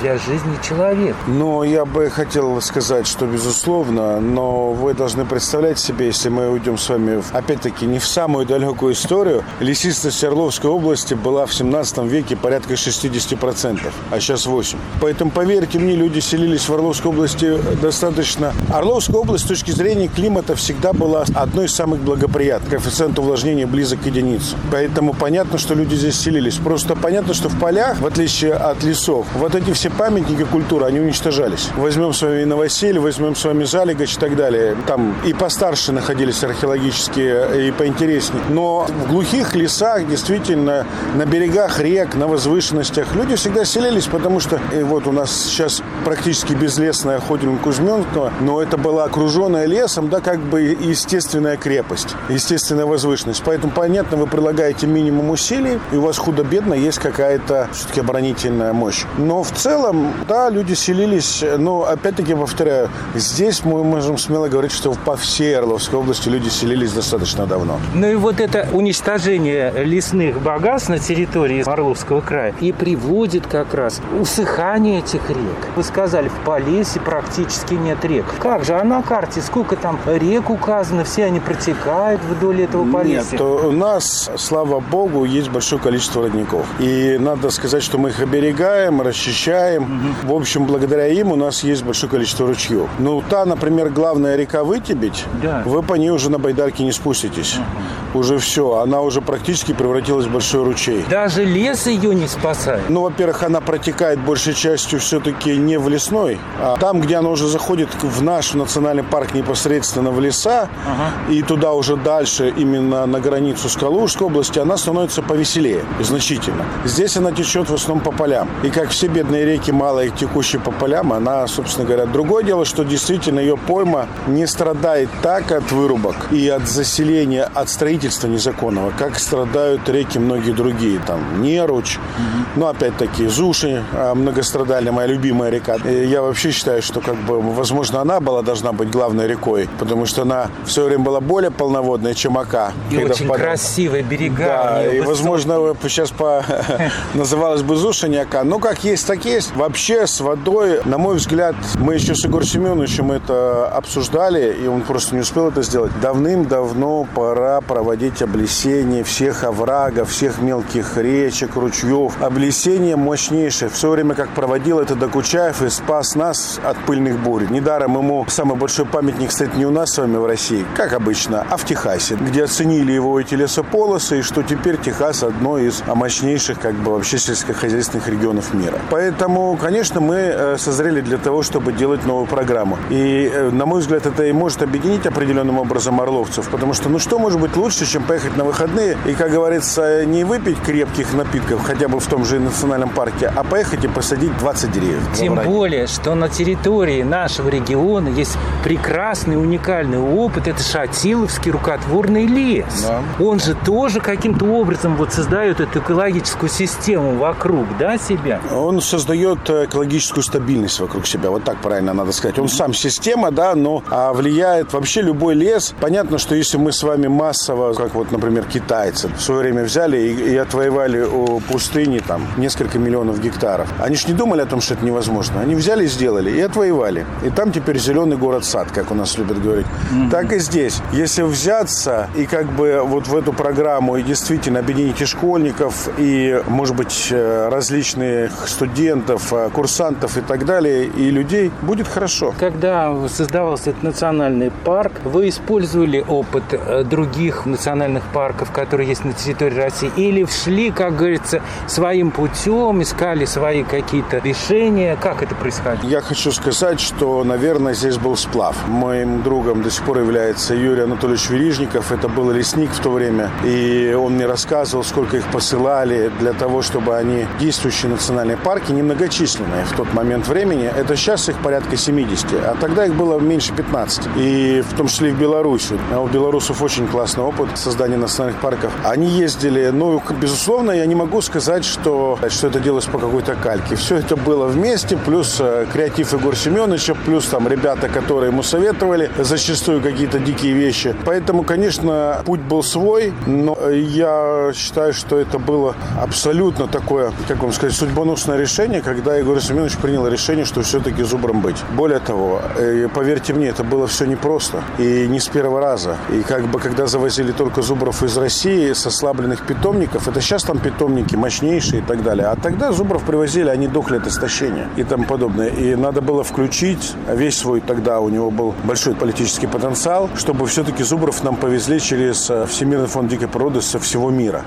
для 0.00 0.18
жизни 0.18 0.58
человека. 0.66 1.16
Но 1.26 1.64
я 1.64 1.84
бы 1.84 2.10
хотел 2.10 2.60
сказать, 2.60 3.06
что 3.06 3.26
безусловно, 3.26 4.20
но 4.20 4.72
вы 4.72 4.94
должны 4.94 5.24
представлять 5.24 5.78
себе, 5.78 6.06
если 6.06 6.28
мы 6.28 6.50
уйдем 6.50 6.76
с 6.76 6.88
вами, 6.88 7.22
опять-таки, 7.32 7.86
не 7.86 7.98
в 7.98 8.06
самую 8.06 8.46
далекую 8.46 8.92
историю, 8.92 9.44
лесистость 9.60 10.22
Орловской 10.22 10.70
области 10.70 11.14
была 11.14 11.46
в 11.46 11.54
17 11.54 11.98
веке 11.98 12.36
порядка 12.36 12.74
60%, 12.74 13.80
а 14.10 14.20
сейчас 14.20 14.46
8%. 14.46 14.76
Поэтому, 15.00 15.30
поверьте 15.30 15.78
мне, 15.78 15.94
люди 15.94 16.20
селились 16.20 16.68
в 16.68 16.74
Орловской 16.74 17.10
области 17.10 17.56
достаточно. 17.80 18.52
Орловская 18.72 19.16
область 19.16 19.44
с 19.44 19.48
точки 19.48 19.70
зрения 19.70 20.08
климата 20.08 20.54
всегда 20.56 20.92
была 20.92 21.24
одной 21.34 21.66
из 21.66 21.74
самых 21.74 22.00
благоприятных. 22.00 22.70
Коэффициент 22.70 23.18
увлажнения 23.18 23.66
близок 23.66 24.02
к 24.02 24.06
единице. 24.06 24.56
Поэтому 24.70 25.14
понятно, 25.14 25.58
что 25.58 25.74
люди 25.74 25.94
здесь 25.94 26.18
селились. 26.20 26.56
Просто 26.56 26.94
понятно, 26.94 27.34
что 27.34 27.48
в 27.48 27.58
полях, 27.58 28.00
в 28.00 28.06
отличие 28.06 28.52
от 28.52 28.82
лесов, 28.82 29.26
вот 29.38 29.54
эти 29.54 29.72
все 29.72 29.88
памятники 29.88 30.44
культуры, 30.44 30.86
они 30.86 31.00
уничтожались. 31.00 31.70
Возьмем 31.76 32.12
с 32.12 32.22
вами 32.22 32.44
Новоселье, 32.44 33.00
возьмем 33.00 33.36
с 33.36 33.44
вами 33.44 33.64
Залигач 33.64 34.16
и 34.16 34.18
так 34.18 34.36
далее. 34.36 34.76
Там 34.86 35.14
и 35.24 35.32
постарше 35.32 35.92
находились 35.92 36.42
археологические, 36.42 37.68
и 37.68 37.70
поинтереснее. 37.70 38.42
Но 38.48 38.86
в 38.88 39.08
глухих 39.08 39.54
лесах, 39.54 40.06
действительно, 40.06 40.86
на 41.14 41.24
берегах 41.24 41.80
рек, 41.80 42.14
на 42.14 42.26
возвышенностях 42.26 43.14
люди 43.14 43.36
всегда 43.36 43.64
селились, 43.64 44.06
потому 44.06 44.40
что 44.40 44.60
и 44.76 44.82
вот 44.82 45.06
у 45.06 45.12
нас 45.12 45.30
сейчас 45.30 45.82
практически 46.04 46.54
безлесная 46.54 47.20
ходим 47.20 47.58
Кузьменского, 47.58 48.32
но 48.40 48.60
это 48.60 48.76
была 48.76 49.04
окруженная 49.04 49.66
лесом, 49.66 50.08
да, 50.08 50.20
как 50.20 50.40
бы 50.40 50.62
естественная 50.62 51.56
крепость, 51.56 52.14
естественная 52.28 52.86
возвышенность. 52.86 53.42
Поэтому, 53.44 53.72
понятно, 53.72 54.16
вы 54.16 54.26
прилагаете 54.26 54.86
минимум 54.86 55.30
усилий, 55.30 55.78
и 55.92 55.96
у 55.96 56.00
вас 56.02 56.18
худо-бедно 56.18 56.74
есть 56.74 56.98
какая-то 56.98 57.68
все-таки 57.72 58.00
оборонительная 58.00 58.72
мощь. 58.72 59.04
Но 59.28 59.42
в 59.42 59.50
целом, 59.50 60.14
да, 60.26 60.48
люди 60.48 60.72
селились, 60.72 61.44
но 61.58 61.82
опять-таки 61.82 62.34
повторяю, 62.34 62.88
здесь 63.14 63.62
мы 63.62 63.84
можем 63.84 64.16
смело 64.16 64.48
говорить, 64.48 64.72
что 64.72 64.92
по 65.04 65.18
всей 65.18 65.58
Орловской 65.58 65.98
области 65.98 66.30
люди 66.30 66.48
селились 66.48 66.92
достаточно 66.92 67.44
давно. 67.44 67.78
Ну 67.92 68.06
и 68.06 68.14
вот 68.14 68.40
это 68.40 68.66
уничтожение 68.72 69.84
лесных 69.84 70.40
богатств 70.40 70.88
на 70.88 70.98
территории 70.98 71.62
Орловского 71.68 72.22
края 72.22 72.54
и 72.60 72.72
приводит 72.72 73.46
как 73.46 73.74
раз 73.74 74.00
усыхание 74.18 75.00
этих 75.00 75.28
рек. 75.28 75.68
Вы 75.76 75.82
сказали, 75.82 76.28
в 76.28 76.44
Полесе 76.46 76.98
практически 76.98 77.74
нет 77.74 78.02
рек. 78.06 78.24
Как 78.40 78.64
же, 78.64 78.80
а 78.80 78.82
на 78.82 79.02
карте 79.02 79.42
сколько 79.42 79.76
там 79.76 80.00
рек 80.06 80.48
указано, 80.48 81.04
все 81.04 81.26
они 81.26 81.40
протекают 81.40 82.22
вдоль 82.22 82.62
этого 82.62 82.90
Полесья? 82.90 83.32
Нет, 83.32 83.40
у 83.42 83.72
нас, 83.72 84.30
слава 84.38 84.80
богу, 84.80 85.26
есть 85.26 85.50
большое 85.50 85.82
количество 85.82 86.22
родников. 86.22 86.64
И 86.78 87.18
надо 87.20 87.50
сказать, 87.50 87.82
что 87.82 87.98
мы 87.98 88.08
их 88.08 88.20
оберегаем, 88.20 89.02
расчищаем. 89.08 89.82
Угу. 89.82 90.32
В 90.32 90.36
общем, 90.36 90.64
благодаря 90.64 91.08
им 91.08 91.32
у 91.32 91.36
нас 91.36 91.62
есть 91.64 91.82
большое 91.84 92.10
количество 92.10 92.46
ручьев. 92.46 92.88
Ну, 92.98 93.22
та, 93.28 93.44
например, 93.44 93.90
главная 93.90 94.36
река 94.36 94.64
Вытебедь, 94.64 95.24
да. 95.42 95.62
вы 95.64 95.82
по 95.82 95.94
ней 95.94 96.10
уже 96.10 96.30
на 96.30 96.38
байдарке 96.38 96.84
не 96.84 96.92
спуститесь. 96.92 97.56
Угу. 97.56 98.20
Уже 98.20 98.38
все, 98.38 98.78
она 98.78 99.02
уже 99.02 99.20
практически 99.20 99.72
превратилась 99.72 100.26
в 100.26 100.32
большой 100.32 100.64
ручей. 100.64 101.04
Даже 101.10 101.44
лес 101.44 101.86
ее 101.86 102.14
не 102.14 102.26
спасает? 102.26 102.88
Ну, 102.88 103.02
во-первых, 103.02 103.42
она 103.42 103.60
протекает 103.60 104.18
большей 104.20 104.54
частью 104.54 105.00
все-таки 105.00 105.56
не 105.56 105.78
в 105.78 105.88
лесной, 105.88 106.38
а 106.60 106.76
там, 106.76 107.00
где 107.00 107.16
она 107.16 107.28
уже 107.28 107.46
заходит 107.46 107.88
в 108.02 108.22
наш 108.22 108.54
национальный 108.54 109.02
парк 109.02 109.34
непосредственно 109.34 110.10
в 110.10 110.20
леса, 110.20 110.68
ага. 110.86 111.32
и 111.32 111.42
туда 111.42 111.72
уже 111.72 111.96
дальше, 111.96 112.52
именно 112.56 113.06
на 113.06 113.20
границу 113.20 113.68
с 113.68 113.76
Калужской 113.76 114.26
области, 114.26 114.58
она 114.58 114.76
становится 114.76 115.22
повеселее, 115.22 115.84
значительно. 116.00 116.64
Здесь 116.84 117.16
она 117.16 117.32
течет 117.32 117.68
в 117.68 117.74
основном 117.74 118.04
по 118.04 118.12
полям. 118.12 118.48
И 118.62 118.70
как 118.70 118.92
все 118.98 119.06
бедные 119.06 119.44
реки, 119.44 119.70
малые, 119.70 120.10
текущие 120.10 120.60
по 120.60 120.72
полям, 120.72 121.12
она, 121.12 121.46
собственно 121.46 121.86
говоря, 121.86 122.04
другое 122.04 122.42
дело, 122.42 122.64
что 122.64 122.82
действительно 122.82 123.38
ее 123.38 123.56
пойма 123.56 124.08
не 124.26 124.44
страдает 124.44 125.08
так 125.22 125.52
от 125.52 125.70
вырубок 125.70 126.16
и 126.32 126.48
от 126.48 126.66
заселения, 126.66 127.48
от 127.54 127.68
строительства 127.68 128.26
незаконного, 128.26 128.92
как 128.98 129.20
страдают 129.20 129.88
реки 129.88 130.18
многие 130.18 130.50
другие. 130.50 130.98
Там 131.06 131.40
Неруч, 131.40 131.94
угу. 131.94 132.46
ну, 132.56 132.66
опять-таки, 132.66 133.28
Зуши, 133.28 133.84
а, 133.92 134.16
многострадальная, 134.16 134.90
моя 134.90 135.06
любимая 135.06 135.50
река. 135.50 135.76
Я 135.76 136.20
вообще 136.20 136.50
считаю, 136.50 136.82
что, 136.82 137.00
как 137.00 137.14
бы, 137.18 137.40
возможно, 137.40 138.00
она 138.00 138.18
была 138.18 138.42
должна 138.42 138.72
быть 138.72 138.90
главной 138.90 139.28
рекой, 139.28 139.68
потому 139.78 140.06
что 140.06 140.22
она 140.22 140.48
в 140.64 140.72
свое 140.72 140.88
время 140.88 141.04
была 141.04 141.20
более 141.20 141.52
полноводная, 141.52 142.14
чем 142.14 142.36
Ака. 142.36 142.72
И 142.90 142.96
очень 142.96 143.26
впадала. 143.26 143.50
красивые 143.50 144.02
берега. 144.02 144.44
Да, 144.44 144.92
и, 144.92 144.98
возможно, 145.02 145.76
сейчас 145.82 146.10
по... 146.10 146.44
называлась 147.14 147.62
бы 147.62 147.76
Зуша, 147.76 148.08
не 148.08 148.16
Ака. 148.16 148.42
Ну, 148.42 148.58
как 148.58 148.82
есть, 148.88 149.06
так 149.06 149.24
есть. 149.24 149.54
Вообще, 149.54 150.06
с 150.06 150.20
водой, 150.20 150.80
на 150.84 150.98
мой 150.98 151.16
взгляд, 151.16 151.54
мы 151.78 151.94
еще 151.94 152.14
с 152.14 152.24
Егором 152.24 152.46
Семеновичем 152.46 153.12
это 153.12 153.68
обсуждали, 153.68 154.56
и 154.62 154.66
он 154.66 154.82
просто 154.82 155.14
не 155.14 155.20
успел 155.20 155.48
это 155.48 155.62
сделать. 155.62 155.92
Давным-давно 156.00 157.06
пора 157.14 157.60
проводить 157.60 158.22
облесение 158.22 159.04
всех 159.04 159.44
оврагов, 159.44 160.10
всех 160.10 160.40
мелких 160.40 160.96
речек, 160.96 161.56
ручьев. 161.56 162.14
Облесение 162.22 162.96
мощнейшее. 162.96 163.68
Все 163.68 163.90
время, 163.90 164.14
как 164.14 164.30
проводил 164.30 164.80
это 164.80 164.94
Докучаев 164.94 165.62
и 165.62 165.68
спас 165.68 166.14
нас 166.14 166.58
от 166.64 166.78
пыльных 166.86 167.18
бурь. 167.18 167.46
Недаром 167.50 167.96
ему 167.96 168.24
самый 168.28 168.56
большой 168.56 168.86
памятник 168.86 169.32
стоит 169.32 169.54
не 169.56 169.66
у 169.66 169.70
нас 169.70 169.92
с 169.92 169.98
вами 169.98 170.16
в 170.16 170.26
России, 170.26 170.64
как 170.76 170.92
обычно, 170.92 171.46
а 171.50 171.56
в 171.56 171.64
Техасе, 171.64 172.14
где 172.16 172.44
оценили 172.44 172.92
его 172.92 173.20
эти 173.20 173.34
лесополосы, 173.34 174.20
и 174.20 174.22
что 174.22 174.42
теперь 174.42 174.78
Техас 174.78 175.22
одно 175.22 175.58
из 175.58 175.82
мощнейших 175.86 176.58
как 176.58 176.74
бы 176.74 176.92
вообще 176.92 177.18
сельскохозяйственных 177.18 178.08
регионов 178.08 178.54
мира. 178.54 178.77
Поэтому, 178.90 179.56
конечно, 179.56 180.00
мы 180.00 180.16
э, 180.16 180.56
созрели 180.58 181.00
для 181.00 181.18
того, 181.18 181.42
чтобы 181.42 181.72
делать 181.72 182.06
новую 182.06 182.26
программу. 182.26 182.78
И, 182.90 183.30
э, 183.32 183.50
на 183.50 183.66
мой 183.66 183.80
взгляд, 183.80 184.06
это 184.06 184.24
и 184.24 184.32
может 184.32 184.62
объединить 184.62 185.06
определенным 185.06 185.58
образом 185.58 186.00
орловцев, 186.00 186.48
потому 186.48 186.74
что, 186.74 186.88
ну 186.88 186.98
что 186.98 187.18
может 187.18 187.40
быть 187.40 187.56
лучше, 187.56 187.86
чем 187.86 188.02
поехать 188.02 188.36
на 188.36 188.44
выходные 188.44 188.96
и, 189.06 189.14
как 189.14 189.30
говорится, 189.30 190.04
не 190.04 190.24
выпить 190.24 190.60
крепких 190.62 191.14
напитков, 191.14 191.62
хотя 191.64 191.88
бы 191.88 192.00
в 192.00 192.06
том 192.06 192.24
же 192.24 192.40
национальном 192.40 192.90
парке, 192.90 193.32
а 193.34 193.44
поехать 193.44 193.84
и 193.84 193.88
посадить 193.88 194.36
20 194.38 194.72
деревьев. 194.72 195.02
Тем 195.14 195.34
более, 195.36 195.86
что 195.86 196.14
на 196.14 196.28
территории 196.28 197.02
нашего 197.02 197.48
региона 197.48 198.08
есть 198.08 198.36
прекрасный, 198.64 199.36
уникальный 199.36 199.98
опыт. 199.98 200.48
Это 200.48 200.62
Шатиловский 200.62 201.50
рукотворный 201.50 202.26
лес. 202.26 202.86
Да. 202.86 203.02
Он 203.24 203.40
же 203.40 203.54
тоже 203.54 204.00
каким-то 204.00 204.44
образом 204.46 204.96
вот 204.96 205.12
создает 205.12 205.60
эту 205.60 205.80
экологическую 205.80 206.50
систему 206.50 207.16
вокруг, 207.16 207.66
да, 207.78 207.98
себя? 207.98 208.40
Он 208.52 208.67
создает 208.80 209.48
экологическую 209.48 210.22
стабильность 210.22 210.80
вокруг 210.80 211.06
себя. 211.06 211.30
Вот 211.30 211.44
так 211.44 211.60
правильно 211.60 211.92
надо 211.92 212.12
сказать. 212.12 212.38
Он 212.38 212.48
сам 212.48 212.74
система, 212.74 213.30
да, 213.30 213.54
но 213.54 213.82
а 213.90 214.12
влияет 214.12 214.72
вообще 214.72 215.02
любой 215.02 215.34
лес. 215.34 215.74
Понятно, 215.80 216.18
что 216.18 216.34
если 216.34 216.58
мы 216.58 216.72
с 216.72 216.82
вами 216.82 217.06
массово, 217.06 217.74
как 217.74 217.94
вот, 217.94 218.12
например, 218.12 218.44
китайцы, 218.44 219.08
в 219.08 219.20
свое 219.20 219.40
время 219.40 219.64
взяли 219.64 219.98
и, 219.98 220.32
и 220.32 220.36
отвоевали 220.36 221.02
у 221.02 221.40
пустыни 221.40 221.98
там 221.98 222.26
несколько 222.36 222.78
миллионов 222.78 223.20
гектаров. 223.20 223.68
Они 223.80 223.96
же 223.96 224.08
не 224.08 224.14
думали 224.14 224.42
о 224.42 224.46
том, 224.46 224.60
что 224.60 224.74
это 224.74 224.84
невозможно. 224.84 225.40
Они 225.40 225.54
взяли 225.54 225.84
и 225.84 225.88
сделали, 225.88 226.30
и 226.30 226.40
отвоевали. 226.40 227.06
И 227.24 227.30
там 227.30 227.52
теперь 227.52 227.78
зеленый 227.78 228.16
город-сад, 228.16 228.70
как 228.72 228.90
у 228.90 228.94
нас 228.94 229.18
любят 229.18 229.42
говорить. 229.42 229.66
Mm-hmm. 229.66 230.10
Так 230.10 230.32
и 230.32 230.38
здесь. 230.38 230.80
Если 230.92 231.22
взяться 231.22 232.08
и 232.16 232.26
как 232.26 232.50
бы 232.52 232.82
вот 232.84 233.06
в 233.06 233.16
эту 233.16 233.32
программу 233.32 233.96
и 233.96 234.02
действительно 234.02 234.60
объединить 234.60 235.00
и 235.00 235.04
школьников, 235.04 235.88
и, 235.98 236.42
может 236.48 236.76
быть, 236.76 237.08
э, 237.10 237.48
различных 237.48 238.48
студентов, 238.58 239.32
э, 239.32 239.50
курсантов 239.50 240.16
и 240.16 240.20
так 240.20 240.44
далее, 240.44 240.86
и 240.86 241.10
людей, 241.10 241.52
будет 241.62 241.86
хорошо. 241.86 242.34
Когда 242.38 243.08
создавался 243.08 243.70
этот 243.70 243.84
национальный 243.84 244.50
парк, 244.64 244.92
вы 245.04 245.28
использовали 245.28 246.04
опыт 246.08 246.42
э, 246.50 246.82
других 246.82 247.46
национальных 247.46 248.02
парков, 248.12 248.50
которые 248.50 248.88
есть 248.88 249.04
на 249.04 249.12
территории 249.12 249.54
России, 249.54 249.90
или 249.96 250.26
шли, 250.26 250.72
как 250.72 250.96
говорится, 250.96 251.40
своим 251.68 252.10
путем, 252.10 252.82
искали 252.82 253.26
свои 253.26 253.62
какие-то 253.62 254.18
решения? 254.18 254.96
Как 255.00 255.22
это 255.22 255.36
происходило? 255.36 255.88
Я 255.88 256.00
хочу 256.00 256.32
сказать, 256.32 256.80
что, 256.80 257.22
наверное, 257.22 257.74
здесь 257.74 257.96
был 257.96 258.16
сплав. 258.16 258.56
Моим 258.66 259.22
другом 259.22 259.62
до 259.62 259.70
сих 259.70 259.84
пор 259.84 259.98
является 259.98 260.54
Юрий 260.54 260.82
Анатольевич 260.82 261.30
Верижников. 261.30 261.92
Это 261.92 262.08
был 262.08 262.32
лесник 262.32 262.70
в 262.70 262.80
то 262.80 262.90
время. 262.90 263.30
И 263.44 263.94
он 263.96 264.14
мне 264.14 264.26
рассказывал, 264.26 264.82
сколько 264.82 265.16
их 265.16 265.26
посылали 265.30 266.10
для 266.18 266.32
того, 266.32 266.62
чтобы 266.62 266.96
они, 266.96 267.26
действующие 267.38 267.92
национальные 267.92 268.36
парки, 268.36 268.47
немногочисленные 268.72 269.64
в 269.64 269.76
тот 269.76 269.92
момент 269.92 270.26
времени, 270.26 270.64
это 270.64 270.96
сейчас 270.96 271.28
их 271.28 271.36
порядка 271.42 271.76
70, 271.76 272.32
а 272.32 272.56
тогда 272.60 272.86
их 272.86 272.94
было 272.94 273.18
меньше 273.18 273.52
15. 273.54 274.08
И 274.16 274.62
в 274.66 274.76
том 274.76 274.88
числе 274.88 275.10
и 275.10 275.12
в 275.12 275.18
Беларуси. 275.18 275.78
А 275.92 276.00
у 276.00 276.08
белорусов 276.08 276.62
очень 276.62 276.86
классный 276.86 277.24
опыт 277.24 277.48
создания 277.56 277.96
национальных 277.96 278.40
парков. 278.40 278.72
Они 278.84 279.06
ездили, 279.06 279.68
ну, 279.68 280.02
безусловно, 280.20 280.72
я 280.72 280.86
не 280.86 280.94
могу 280.94 281.20
сказать, 281.20 281.64
что, 281.64 282.18
что 282.28 282.46
это 282.46 282.60
делалось 282.60 282.86
по 282.86 282.98
какой-то 282.98 283.34
кальке. 283.34 283.76
Все 283.76 283.96
это 283.96 284.16
было 284.16 284.46
вместе, 284.46 284.96
плюс 284.96 285.36
э, 285.40 285.66
креатив 285.72 286.12
Егор 286.12 286.34
Семеновича, 286.34 286.94
плюс 286.94 287.26
там 287.26 287.48
ребята, 287.48 287.88
которые 287.88 288.30
ему 288.30 288.42
советовали 288.42 289.10
зачастую 289.18 289.82
какие-то 289.82 290.18
дикие 290.18 290.54
вещи. 290.54 290.96
Поэтому, 291.04 291.42
конечно, 291.42 292.22
путь 292.24 292.40
был 292.40 292.62
свой, 292.62 293.12
но 293.26 293.58
я 293.68 294.52
считаю, 294.54 294.94
что 294.94 295.18
это 295.18 295.38
было 295.38 295.74
абсолютно 296.00 296.66
такое, 296.66 297.12
как 297.26 297.42
вам 297.42 297.52
сказать, 297.52 297.76
судьбоносное 297.76 298.37
решение, 298.38 298.80
когда 298.80 299.16
Егор 299.16 299.40
Семенович 299.40 299.76
принял 299.76 300.06
решение, 300.06 300.44
что 300.44 300.62
все-таки 300.62 301.02
зубром 301.02 301.40
быть. 301.40 301.56
Более 301.76 301.98
того, 301.98 302.40
э, 302.56 302.88
поверьте 302.94 303.34
мне, 303.34 303.48
это 303.48 303.64
было 303.64 303.86
все 303.86 304.06
непросто 304.06 304.62
и 304.78 305.06
не 305.08 305.20
с 305.20 305.28
первого 305.28 305.60
раза. 305.60 305.96
И 306.10 306.22
как 306.22 306.46
бы, 306.46 306.58
когда 306.58 306.86
завозили 306.86 307.32
только 307.32 307.62
зубров 307.62 308.02
из 308.02 308.16
России 308.16 308.72
с 308.72 308.86
ослабленных 308.86 309.46
питомников, 309.46 310.08
это 310.08 310.20
сейчас 310.20 310.44
там 310.44 310.58
питомники 310.58 311.16
мощнейшие 311.16 311.82
и 311.82 311.84
так 311.84 312.02
далее, 312.02 312.28
а 312.28 312.36
тогда 312.36 312.72
зубров 312.72 313.02
привозили, 313.04 313.48
они 313.48 313.68
дохли 313.68 313.96
от 313.96 314.06
истощения 314.06 314.68
и 314.76 314.84
тому 314.84 315.04
подобное. 315.04 315.48
И 315.48 315.74
надо 315.74 316.00
было 316.00 316.24
включить 316.24 316.94
весь 317.08 317.36
свой, 317.36 317.60
тогда 317.60 318.00
у 318.00 318.08
него 318.08 318.30
был 318.30 318.54
большой 318.64 318.94
политический 318.94 319.46
потенциал, 319.46 320.08
чтобы 320.16 320.46
все-таки 320.46 320.82
зубров 320.82 321.22
нам 321.24 321.36
повезли 321.36 321.80
через 321.80 322.30
э, 322.30 322.46
Всемирный 322.46 322.86
фонд 322.86 323.10
дикой 323.10 323.28
природы 323.28 323.60
со 323.62 323.78
всего 323.78 324.10
мира. 324.10 324.44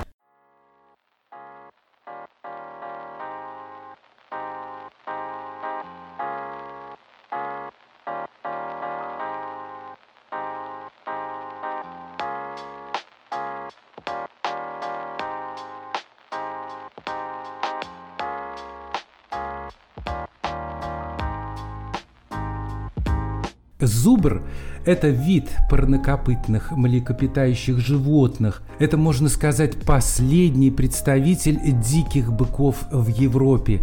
Зубр– 24.21 24.43
это 24.85 25.09
вид 25.09 25.49
парнокопытных 25.69 26.71
млекопитающих 26.71 27.79
животных. 27.79 28.61
Это, 28.77 28.97
можно 28.97 29.29
сказать, 29.29 29.79
последний 29.83 30.69
представитель 30.69 31.59
диких 31.63 32.31
быков 32.31 32.85
в 32.91 33.07
Европе. 33.07 33.81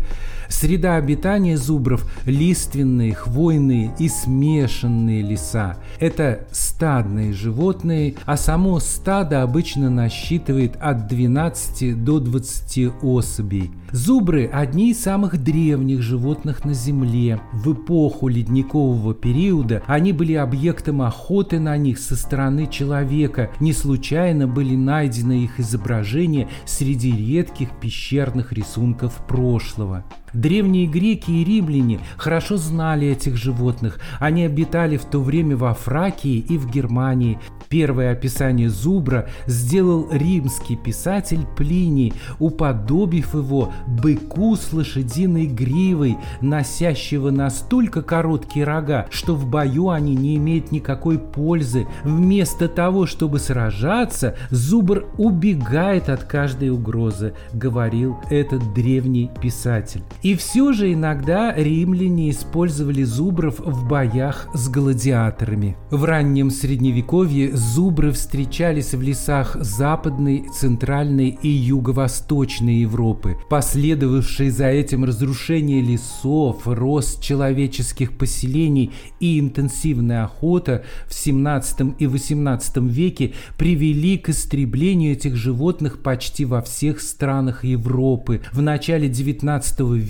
Среда 0.49 0.97
обитания 0.97 1.57
зубров– 1.57 2.09
лиственные, 2.25 3.15
хвойные 3.15 3.93
и 3.99 4.09
смешанные 4.09 5.23
леса. 5.23 5.77
Это 6.01 6.47
стадные 6.53 7.33
животные, 7.33 8.15
а 8.25 8.37
само 8.37 8.81
стадо 8.81 9.43
обычно 9.43 9.91
насчитывает 9.91 10.77
от 10.81 11.07
12 11.07 12.03
до 12.03 12.19
20 12.19 13.03
особей. 13.03 13.71
Зубры– 13.93 14.47
одни 14.53 14.91
из 14.91 15.01
самых 15.01 15.43
древних 15.43 16.03
животных 16.03 16.65
на 16.65 16.75
Земле. 16.75 17.41
В 17.53 17.75
эпоху 17.75 18.29
ледникового 18.29 19.15
периода 19.15 19.83
они 19.87 20.13
были 20.29 20.37
объектом 20.37 21.01
охоты 21.01 21.59
на 21.59 21.79
них 21.79 21.99
со 21.99 22.15
стороны 22.15 22.67
человека. 22.67 23.51
Не 23.61 23.73
случайно 23.73 24.47
были 24.47 24.77
найдены 24.77 25.45
их 25.45 25.59
изображения 25.59 26.49
среди 26.67 27.11
редких 27.13 27.71
пещерных 27.81 28.53
рисунков 28.53 29.27
прошлого. 29.27 30.05
Древние 30.33 30.87
греки 30.87 31.31
и 31.31 31.45
римляне 31.45 32.01
хорошо 32.17 32.57
знали 32.57 33.09
этих 33.09 33.37
животных. 33.37 33.99
Они 34.21 34.45
обитали 34.45 34.97
в 34.97 35.05
то 35.05 35.21
время 35.21 35.57
во 35.57 35.75
Фракии 35.75 36.39
и 36.39 36.59
в 36.59 36.71
Германии. 36.71 37.39
Первое 37.69 38.13
описание 38.13 38.71
зубра 38.71 39.29
сделал 39.47 40.09
римский 40.11 40.77
писатель 40.77 41.47
Плиний, 41.57 42.15
уподобив 42.39 43.35
его 43.35 43.73
быку 43.87 44.57
с 44.57 44.73
лошадиной 44.73 45.47
гривой, 45.47 46.17
носящего 46.41 47.31
настолько 47.31 48.03
короткие 48.03 48.65
рога, 48.65 49.07
что 49.11 49.35
в 49.35 49.47
бою 49.47 49.91
они 49.91 50.15
не 50.15 50.37
имеют 50.37 50.73
никакой 50.73 51.19
пользы. 51.19 51.87
Вместо 52.05 52.69
того, 52.69 53.07
чтобы 53.07 53.39
сражаться, 53.39 54.37
зубр 54.51 55.07
убегает 55.19 56.09
от 56.09 56.25
каждой 56.25 56.71
угрозы, 56.71 57.35
говорил 57.53 58.17
этот 58.31 58.73
древний 58.73 59.31
писатель. 59.43 60.03
Все 60.35 60.73
же 60.73 60.93
иногда 60.93 61.55
римляне 61.55 62.31
использовали 62.31 63.05
зубров 63.05 63.61
в 63.61 63.87
боях 63.87 64.49
с 64.53 64.69
гладиаторами. 64.69 65.77
В 65.91 66.05
раннем 66.05 66.51
средневековье 66.51 67.57
зубры 67.57 68.11
встречались 68.11 68.95
в 68.95 69.01
лесах 69.01 69.57
Западной, 69.61 70.47
Центральной 70.53 71.39
и 71.41 71.49
Юго-Восточной 71.49 72.81
Европы. 72.81 73.37
Последовавшие 73.49 74.51
за 74.51 74.67
этим 74.67 75.05
разрушение 75.05 75.81
лесов, 75.81 76.63
рост 76.67 77.23
человеческих 77.23 78.19
поселений 78.19 78.91
и 79.21 79.39
интенсивная 79.39 80.25
охота 80.25 80.85
в 81.07 81.15
17 81.15 81.95
и 82.01 82.07
18 82.09 82.77
веке 82.79 83.35
привели 83.57 84.19
к 84.19 84.31
истреблению 84.31 85.13
этих 85.13 85.37
животных 85.37 86.03
почти 86.03 86.45
во 86.45 86.61
всех 86.61 87.01
странах 87.01 87.65
Европы. 87.65 88.41
В 88.53 88.61
начале 88.61 89.09
19 89.09 89.81
века 89.81 90.08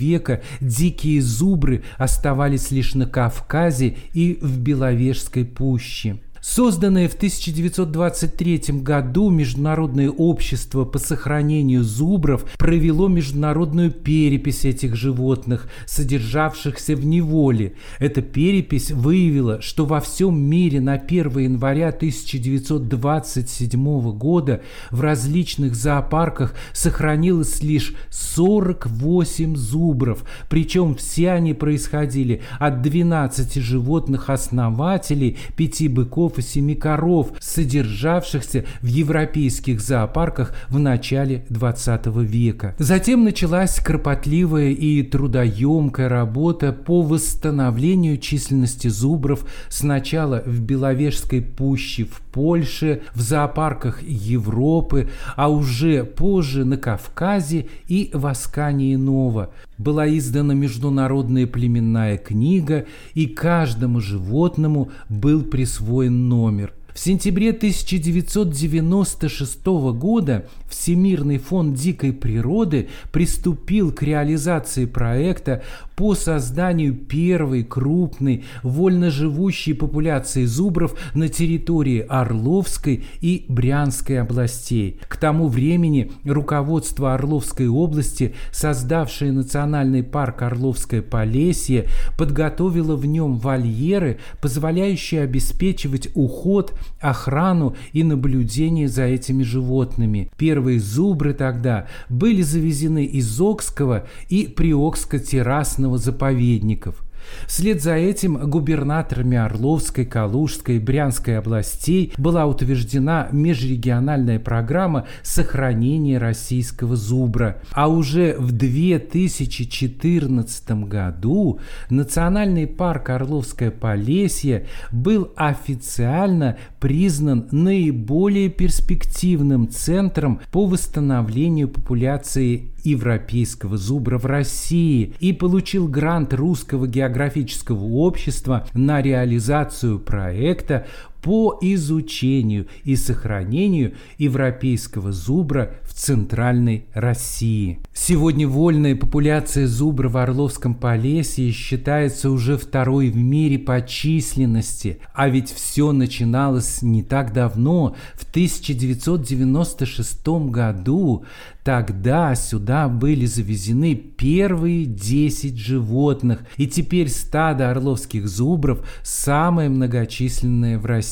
дикие 0.61 1.21
зубры 1.21 1.83
оставались 1.97 2.71
лишь 2.71 2.95
на 2.95 3.05
Кавказе 3.05 3.97
и 4.13 4.37
в 4.41 4.59
Беловежской 4.59 5.45
пуще. 5.45 6.19
Созданное 6.41 7.09
в 7.09 7.15
1923 7.15 8.81
году 8.81 9.29
Международное 9.29 10.09
общество 10.09 10.85
по 10.85 10.97
сохранению 10.97 11.83
зубров 11.83 12.45
провело 12.57 13.09
международную 13.09 13.91
перепись 13.91 14.63
этих 14.63 14.95
животных, 14.95 15.67
содержавшихся 15.85 16.95
в 16.95 17.05
неволе. 17.05 17.73
Эта 17.99 18.21
перепись 18.21 18.91
выявила, 18.91 19.61
что 19.61 19.85
во 19.85 19.99
всем 19.99 20.41
мире 20.41 20.79
на 20.79 20.93
1 20.93 21.39
января 21.39 21.89
1927 21.89 24.11
года 24.11 24.61
в 24.91 25.01
различных 25.01 25.75
зоопарках 25.75 26.53
сохранилось 26.71 27.61
лишь 27.61 27.93
48 28.11 29.57
зубров, 29.57 30.23
причем 30.49 30.95
все 30.95 31.31
они 31.31 31.53
происходили 31.53 32.43
от 32.59 32.81
12 32.81 33.55
животных-основателей, 33.55 35.37
5 35.57 35.91
быков 35.91 36.28
быков 36.29 36.37
и 36.37 36.41
семи 36.41 36.75
коров, 36.75 37.31
содержавшихся 37.39 38.65
в 38.81 38.85
европейских 38.85 39.81
зоопарках 39.81 40.53
в 40.69 40.79
начале 40.79 41.45
20 41.49 42.07
века. 42.23 42.75
Затем 42.77 43.23
началась 43.23 43.79
кропотливая 43.79 44.69
и 44.69 45.03
трудоемкая 45.03 46.09
работа 46.09 46.71
по 46.71 47.01
восстановлению 47.01 48.17
численности 48.17 48.87
зубров 48.87 49.45
сначала 49.69 50.43
в 50.45 50.61
Беловежской 50.61 51.41
пуще 51.41 52.05
в 52.05 52.21
Польше, 52.31 53.01
в 53.15 53.21
зоопарках 53.21 54.03
Европы, 54.03 55.09
а 55.35 55.49
уже 55.49 56.03
позже 56.03 56.63
на 56.63 56.77
Кавказе 56.77 57.67
и 57.87 58.11
в 58.13 58.27
Аскании 58.27 58.95
Нова. 58.95 59.49
Была 59.79 60.09
издана 60.09 60.53
международная 60.53 61.47
племенная 61.47 62.17
книга, 62.17 62.85
и 63.13 63.27
каждому 63.27 64.01
животному 64.01 64.91
был 65.07 65.43
присвоен 65.43 66.27
номер. 66.27 66.73
В 66.99 67.01
сентябре 67.01 67.51
1996 67.51 69.65
года 69.65 70.45
Всемирный 70.69 71.39
фонд 71.39 71.75
дикой 71.75 72.13
природы 72.13 72.89
приступил 73.11 73.91
к 73.91 74.03
реализации 74.03 74.85
проекта 74.85 75.63
по 75.95 76.13
созданию 76.13 76.93
первой 76.93 77.63
крупной 77.63 78.45
вольноживущей 78.63 79.73
популяции 79.73 80.45
зубров 80.45 80.95
на 81.13 81.27
территории 81.27 82.05
Орловской 82.07 83.03
и 83.19 83.45
Брянской 83.47 84.21
областей. 84.21 84.99
К 85.07 85.17
тому 85.17 85.47
времени 85.47 86.11
руководство 86.23 87.15
Орловской 87.15 87.67
области, 87.67 88.35
создавшее 88.51 89.31
национальный 89.31 90.03
парк 90.03 90.43
Орловское 90.43 91.01
Полесье, 91.01 91.87
подготовило 92.17 92.95
в 92.95 93.05
нем 93.05 93.37
вольеры, 93.37 94.19
позволяющие 94.41 95.21
обеспечивать 95.21 96.09
уход 96.13 96.77
охрану 96.99 97.75
и 97.93 98.03
наблюдение 98.03 98.87
за 98.87 99.03
этими 99.03 99.43
животными. 99.43 100.31
Первые 100.37 100.79
зубры 100.79 101.33
тогда 101.33 101.87
были 102.09 102.41
завезены 102.41 103.05
из 103.05 103.39
Окского 103.39 104.07
и 104.29 104.47
Приокско-террасного 104.47 105.97
заповедников– 105.97 107.03
Вслед 107.47 107.81
за 107.81 107.95
этим 107.95 108.49
губернаторами 108.49 109.37
Орловской, 109.37 110.05
Калужской 110.05 110.77
и 110.77 110.79
Брянской 110.79 111.37
областей 111.37 112.13
была 112.17 112.45
утверждена 112.45 113.29
межрегиональная 113.31 114.39
программа 114.39 115.07
сохранения 115.23 116.17
российского 116.17 116.95
зубра. 116.95 117.57
А 117.71 117.87
уже 117.87 118.35
в 118.37 118.51
2014 118.51 120.71
году 120.87 121.59
Национальный 121.89 122.67
парк 122.67 123.09
Орловское 123.09 123.71
Полесье 123.71 124.65
был 124.91 125.31
официально 125.35 126.57
признан 126.79 127.47
наиболее 127.51 128.49
перспективным 128.49 129.69
центром 129.69 130.41
по 130.51 130.65
восстановлению 130.65 131.67
популяции 131.67 132.69
европейского 132.83 133.77
зубра 133.77 134.17
в 134.17 134.25
России 134.25 135.13
и 135.19 135.33
получил 135.33 135.87
грант 135.87 136.33
Русского 136.33 136.87
географического 136.87 137.83
общества 137.83 138.67
на 138.73 139.01
реализацию 139.01 139.99
проекта 139.99 140.87
по 141.21 141.57
изучению 141.61 142.67
и 142.83 142.95
сохранению 142.95 143.93
европейского 144.17 145.11
зубра 145.11 145.75
в 145.83 145.93
Центральной 145.93 146.85
России. 146.93 147.79
Сегодня 147.93 148.47
вольная 148.47 148.95
популяция 148.95 149.67
зубра 149.67 150.07
в 150.09 150.17
Орловском 150.17 150.73
Полесье 150.75 151.51
считается 151.51 152.31
уже 152.31 152.57
второй 152.57 153.09
в 153.09 153.17
мире 153.17 153.59
по 153.59 153.81
численности, 153.81 154.99
а 155.13 155.29
ведь 155.29 155.51
все 155.51 155.91
начиналось 155.91 156.81
не 156.81 157.03
так 157.03 157.33
давно, 157.33 157.95
в 158.15 158.29
1996 158.29 160.27
году. 160.49 161.25
Тогда 161.63 162.33
сюда 162.35 162.87
были 162.87 163.25
завезены 163.25 163.93
первые 163.95 164.85
10 164.85 165.57
животных, 165.57 166.39
и 166.57 166.67
теперь 166.67 167.09
стадо 167.09 167.69
орловских 167.69 168.27
зубров 168.27 168.87
самое 169.03 169.69
многочисленное 169.69 170.79
в 170.79 170.85
России. 170.85 171.08